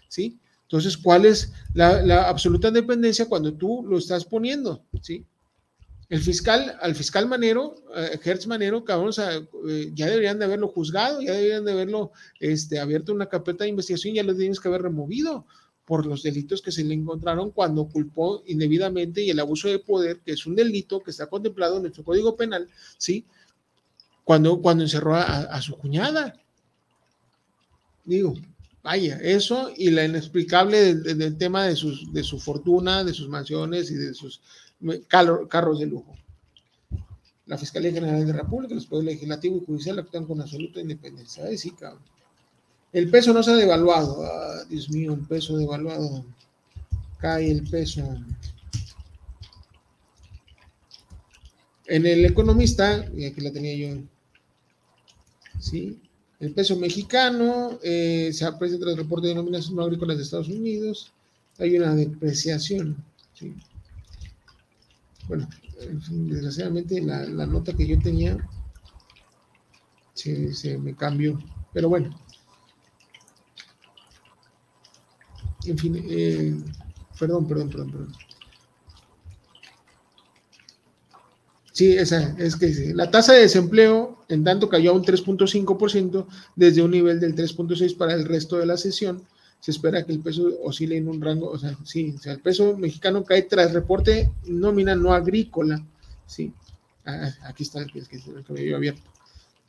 [0.08, 0.38] ¿sí?
[0.64, 5.24] Entonces, ¿cuál es la, la absoluta independencia cuando tú lo estás poniendo, ¿sí?
[6.12, 9.14] El fiscal, al fiscal Manero, uh, Hertz Manero, cabrón,
[9.70, 13.70] eh, ya deberían de haberlo juzgado, ya deberían de haberlo este, abierto una carpeta de
[13.70, 15.46] investigación, ya lo tienes que haber removido
[15.86, 20.20] por los delitos que se le encontraron cuando culpó indebidamente y el abuso de poder,
[20.20, 23.26] que es un delito que está contemplado en nuestro Código Penal, ¿sí?
[24.26, 26.36] Cuando, cuando encerró a, su cuñada.
[28.04, 28.34] Digo,
[28.84, 33.90] vaya, eso y la inexplicable del, tema de, sus, de su fortuna, de sus mansiones
[33.92, 34.42] y de sus
[35.08, 36.14] carros de lujo.
[37.46, 41.46] La Fiscalía General de la República, los poderes legislativo y judicial actúan con absoluta independencia.
[41.58, 42.02] sí, cabrón.
[42.94, 44.24] El peso no se ha devaluado.
[44.24, 46.26] Ah, Dios mío, un peso devaluado.
[47.20, 48.02] Cae el peso.
[51.86, 54.02] En el economista, y aquí la tenía yo,
[55.60, 56.00] ¿sí?
[56.40, 60.50] El peso mexicano eh, se aprecia tras el reporte de denominación no agrícolas de Estados
[60.50, 61.12] Unidos.
[61.60, 63.04] Hay una depreciación.
[63.34, 63.54] ¿sí?
[65.28, 65.48] Bueno,
[66.10, 68.38] desgraciadamente la, nota que yo tenía
[70.14, 71.40] se, me cambió.
[71.74, 72.20] Pero bueno.
[75.66, 76.56] En fin, eh,
[77.20, 78.14] perdón, perdón, perdón, perdón.
[81.72, 86.84] Sí, esa es que la tasa de desempleo en tanto cayó a un 3.5% desde
[86.84, 89.24] un nivel del 3.6 para el resto de la sesión
[89.62, 93.24] se espera que el peso oscile en un rango, o sea, sí, el peso mexicano
[93.24, 95.86] cae tras reporte nómina no agrícola,
[96.26, 96.52] sí,
[97.44, 99.02] aquí está el, que, me abierto.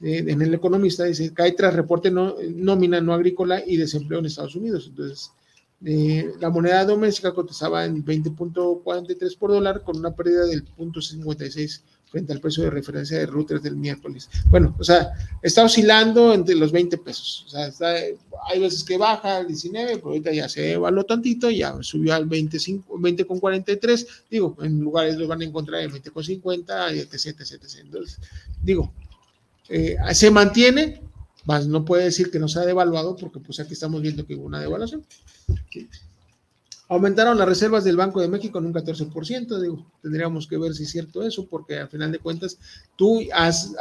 [0.00, 4.26] Eh, en el economista dice, cae tras reporte no, nómina no agrícola y desempleo en
[4.26, 4.86] Estados Unidos.
[4.88, 5.30] Entonces,
[5.84, 11.82] eh, la moneda doméstica cotizaba en 20.43 por dólar con una pérdida del 0.56
[12.12, 14.28] frente al precio de referencia de Reuters del miércoles.
[14.50, 17.46] Bueno, o sea, está oscilando entre los 20 pesos.
[17.46, 17.94] O sea,
[18.46, 22.26] hay veces que baja al 19, pero ahorita ya se evaluó tantito, ya subió al
[22.26, 24.06] 25, 20 con 43.
[24.30, 27.64] Digo, en lugares lo van a encontrar en 20 con 50, etc, etc, etc.
[27.80, 28.18] Entonces,
[28.62, 28.92] digo,
[29.70, 31.00] eh, se mantiene,
[31.46, 34.34] más no puede decir que no se ha devaluado, porque pues aquí estamos viendo que
[34.34, 35.02] hubo una devaluación.
[36.92, 40.82] Aumentaron las reservas del Banco de México en un 14%, digo, tendríamos que ver si
[40.82, 42.58] es cierto eso, porque al final de cuentas
[42.96, 43.72] tú has,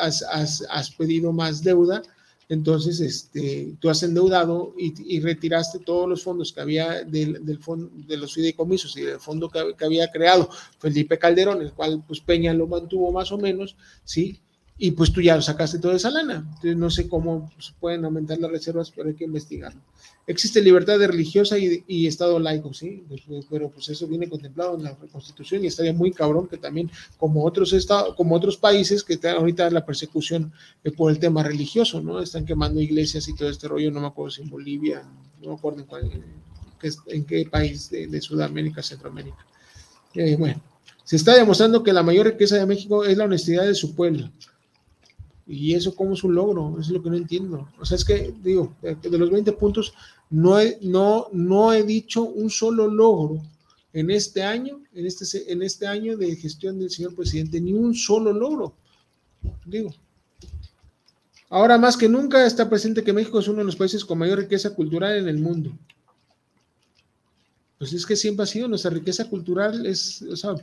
[0.98, 2.02] pedido más deuda
[2.48, 7.92] entonces este, tú has endeudado y, retiraste todos los fondos que había del, del fondo,
[7.94, 10.50] de los fideicomisos y del fondo que, que, había creado
[10.80, 14.40] Felipe Calderón, el cual pues Peña lo mantuvo más o menos, ¿sí?
[14.84, 16.38] Y pues tú ya sacaste toda esa lana.
[16.38, 19.80] Entonces no sé cómo se pueden aumentar las reservas, pero hay que investigarlo.
[20.26, 24.76] Existe libertad de religiosa y, Estado laico, sí, pues, pues, pero pues eso viene contemplado
[24.76, 29.04] en la Constitución y estaría muy cabrón que también, como otros estados, como otros países
[29.04, 30.52] que están ahorita la persecución
[30.84, 32.20] eh, por el tema religioso, ¿no?
[32.20, 35.04] Están quemando iglesias y todo este rollo, no me acuerdo si en Bolivia,
[35.44, 36.24] no me acuerdo en, cuál,
[37.06, 39.46] en qué país de, Sudamérica, Centroamérica.
[40.16, 40.60] Eh, bueno,
[41.04, 44.32] se está demostrando que la mayor riqueza de México es la honestidad de su pueblo.
[45.52, 46.80] ¿Y eso cómo es un logro?
[46.80, 47.68] Es lo que no entiendo.
[47.78, 49.94] O sea, es que, digo, de los 20 puntos,
[50.30, 53.42] no he, no, no he dicho un solo logro
[53.92, 57.94] en este año, en este, en este año de gestión del señor presidente, ni un
[57.94, 58.74] solo logro.
[59.66, 59.94] Digo.
[61.50, 64.40] Ahora más que nunca está presente que México es uno de los países con mayor
[64.40, 65.78] riqueza cultural en el mundo.
[67.78, 70.56] Pues es que siempre ha sido nuestra riqueza cultural, es, o sea,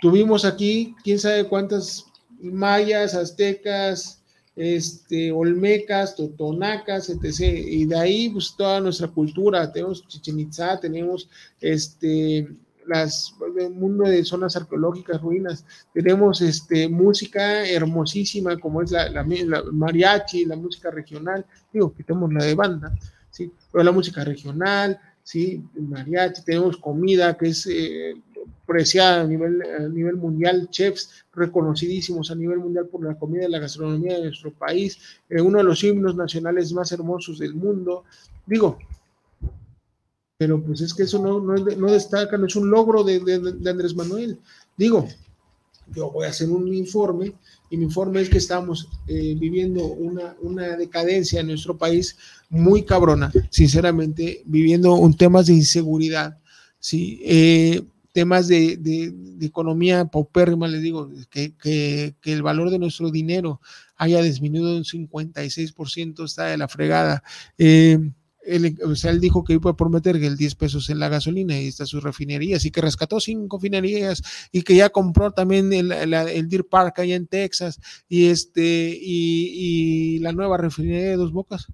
[0.00, 2.06] tuvimos aquí quién sabe cuántas
[2.40, 4.23] mayas, aztecas,
[4.56, 7.40] este, olmecas, totonacas, etc.
[7.66, 9.70] Y de ahí, pues, toda nuestra cultura.
[9.72, 11.28] Tenemos Chichen Itza, tenemos
[11.60, 12.48] este,
[12.86, 15.64] las, el mundo de zonas arqueológicas, ruinas.
[15.92, 19.26] Tenemos este, música hermosísima, como es la,
[19.72, 21.44] mariachi, la música regional.
[21.72, 22.94] Digo, quitemos la de banda,
[23.30, 23.50] ¿sí?
[23.72, 25.64] Pero la música regional, ¿sí?
[25.74, 27.66] Mariachi, tenemos comida que es...
[27.66, 28.14] Eh,
[28.66, 33.50] preciada a nivel, a nivel mundial, chefs reconocidísimos a nivel mundial por la comida y
[33.50, 38.04] la gastronomía de nuestro país, eh, uno de los himnos nacionales más hermosos del mundo.
[38.46, 38.78] Digo,
[40.36, 43.94] pero pues es que eso no, no, destaca, no es un logro de, de, Andrés
[43.94, 44.38] Manuel.
[44.76, 45.08] Digo,
[45.94, 47.34] yo voy a hacer un informe
[47.70, 52.16] y mi informe es que estamos eh, viviendo una, una, decadencia en nuestro país
[52.48, 56.38] muy cabrona, sinceramente, viviendo un temas de inseguridad.
[56.78, 57.82] Sí, eh,
[58.14, 59.12] temas de, de,
[59.44, 63.60] economía paupérrima, les digo, que, que, que, el valor de nuestro dinero
[63.96, 67.24] haya disminuido un 56%, está de la fregada.
[67.58, 67.98] Eh,
[68.46, 71.08] él, o sea, él dijo que iba a prometer que el 10 pesos en la
[71.08, 75.72] gasolina y está su refinería, así que rescató cinco refinerías y que ya compró también
[75.72, 81.16] el, el, Deer Park allá en Texas y, este, y, y la nueva refinería de
[81.16, 81.66] Dos Bocas.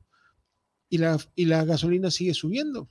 [0.88, 2.88] Y la, y la gasolina sigue subiendo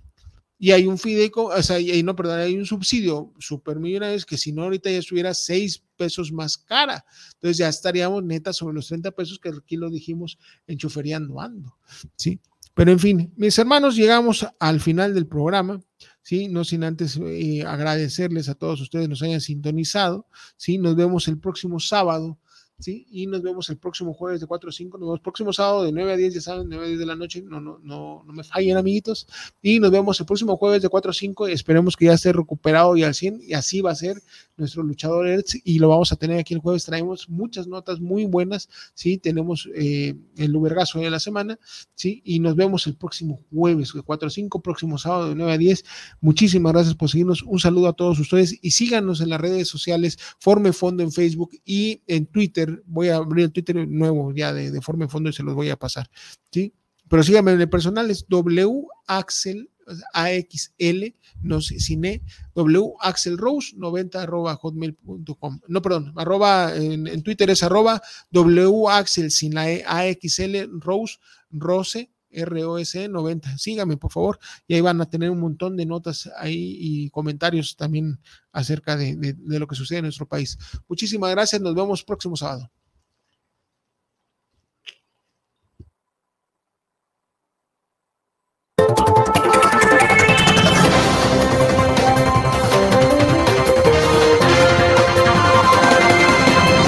[0.61, 4.51] y hay un fideico, o sea, y, no, perdón, hay un subsidio supermillonario que si
[4.51, 7.05] no ahorita ya estuviera seis pesos más cara.
[7.35, 10.37] Entonces ya estaríamos neta sobre los 30 pesos que aquí lo dijimos
[10.67, 11.77] enchuferiando ando,
[12.17, 12.41] ¿sí?
[12.73, 15.81] Pero en fin, mis hermanos, llegamos al final del programa,
[16.21, 16.49] ¿sí?
[16.49, 20.77] No sin antes eh, agradecerles a todos ustedes nos hayan sintonizado, ¿sí?
[20.77, 22.37] Nos vemos el próximo sábado
[22.79, 23.05] ¿sí?
[23.11, 25.83] Y nos vemos el próximo jueves de 4 a 5, nos vemos el próximo sábado
[25.83, 28.23] de 9 a 10, ya saben, 9 a 10 de la noche, no, no, no,
[28.25, 29.27] no me fallen, amiguitos.
[29.61, 32.95] Y nos vemos el próximo jueves de 4 a 5, esperemos que ya esté recuperado
[32.95, 34.21] y al 100, y así va a ser
[34.57, 36.85] nuestro luchador Ertz, y lo vamos a tener aquí el jueves.
[36.85, 39.17] Traemos muchas notas muy buenas, ¿sí?
[39.17, 41.59] Tenemos eh, el Ubergazo de la semana,
[41.95, 42.21] ¿sí?
[42.25, 45.57] Y nos vemos el próximo jueves de 4 a 5, próximo sábado de 9 a
[45.57, 45.85] 10.
[46.21, 47.43] Muchísimas gracias por seguirnos.
[47.43, 51.51] Un saludo a todos ustedes y síganos en las redes sociales, Forme Fondo en Facebook
[51.65, 55.29] y en Twitter voy a abrir el Twitter nuevo ya de, de forma en fondo
[55.29, 56.09] y se los voy a pasar,
[56.51, 56.73] ¿sí?
[57.09, 59.69] Pero síganme en el personal, es W Axel
[60.13, 62.21] AXL, no sé, cine,
[62.55, 65.59] W Axel Rose 90 arroba hotmail.com.
[65.67, 68.01] No, perdón, arroba en, Twitter es arroba
[68.31, 71.17] W Axel sin la e, AXL Rose
[71.51, 73.57] Rose ROS 90.
[73.57, 77.75] Síganme, por favor, y ahí van a tener un montón de notas ahí y comentarios
[77.75, 78.19] también
[78.51, 80.57] acerca de, de lo que sucede en nuestro país.
[80.87, 82.69] Muchísimas gracias, nos vemos próximo sábado.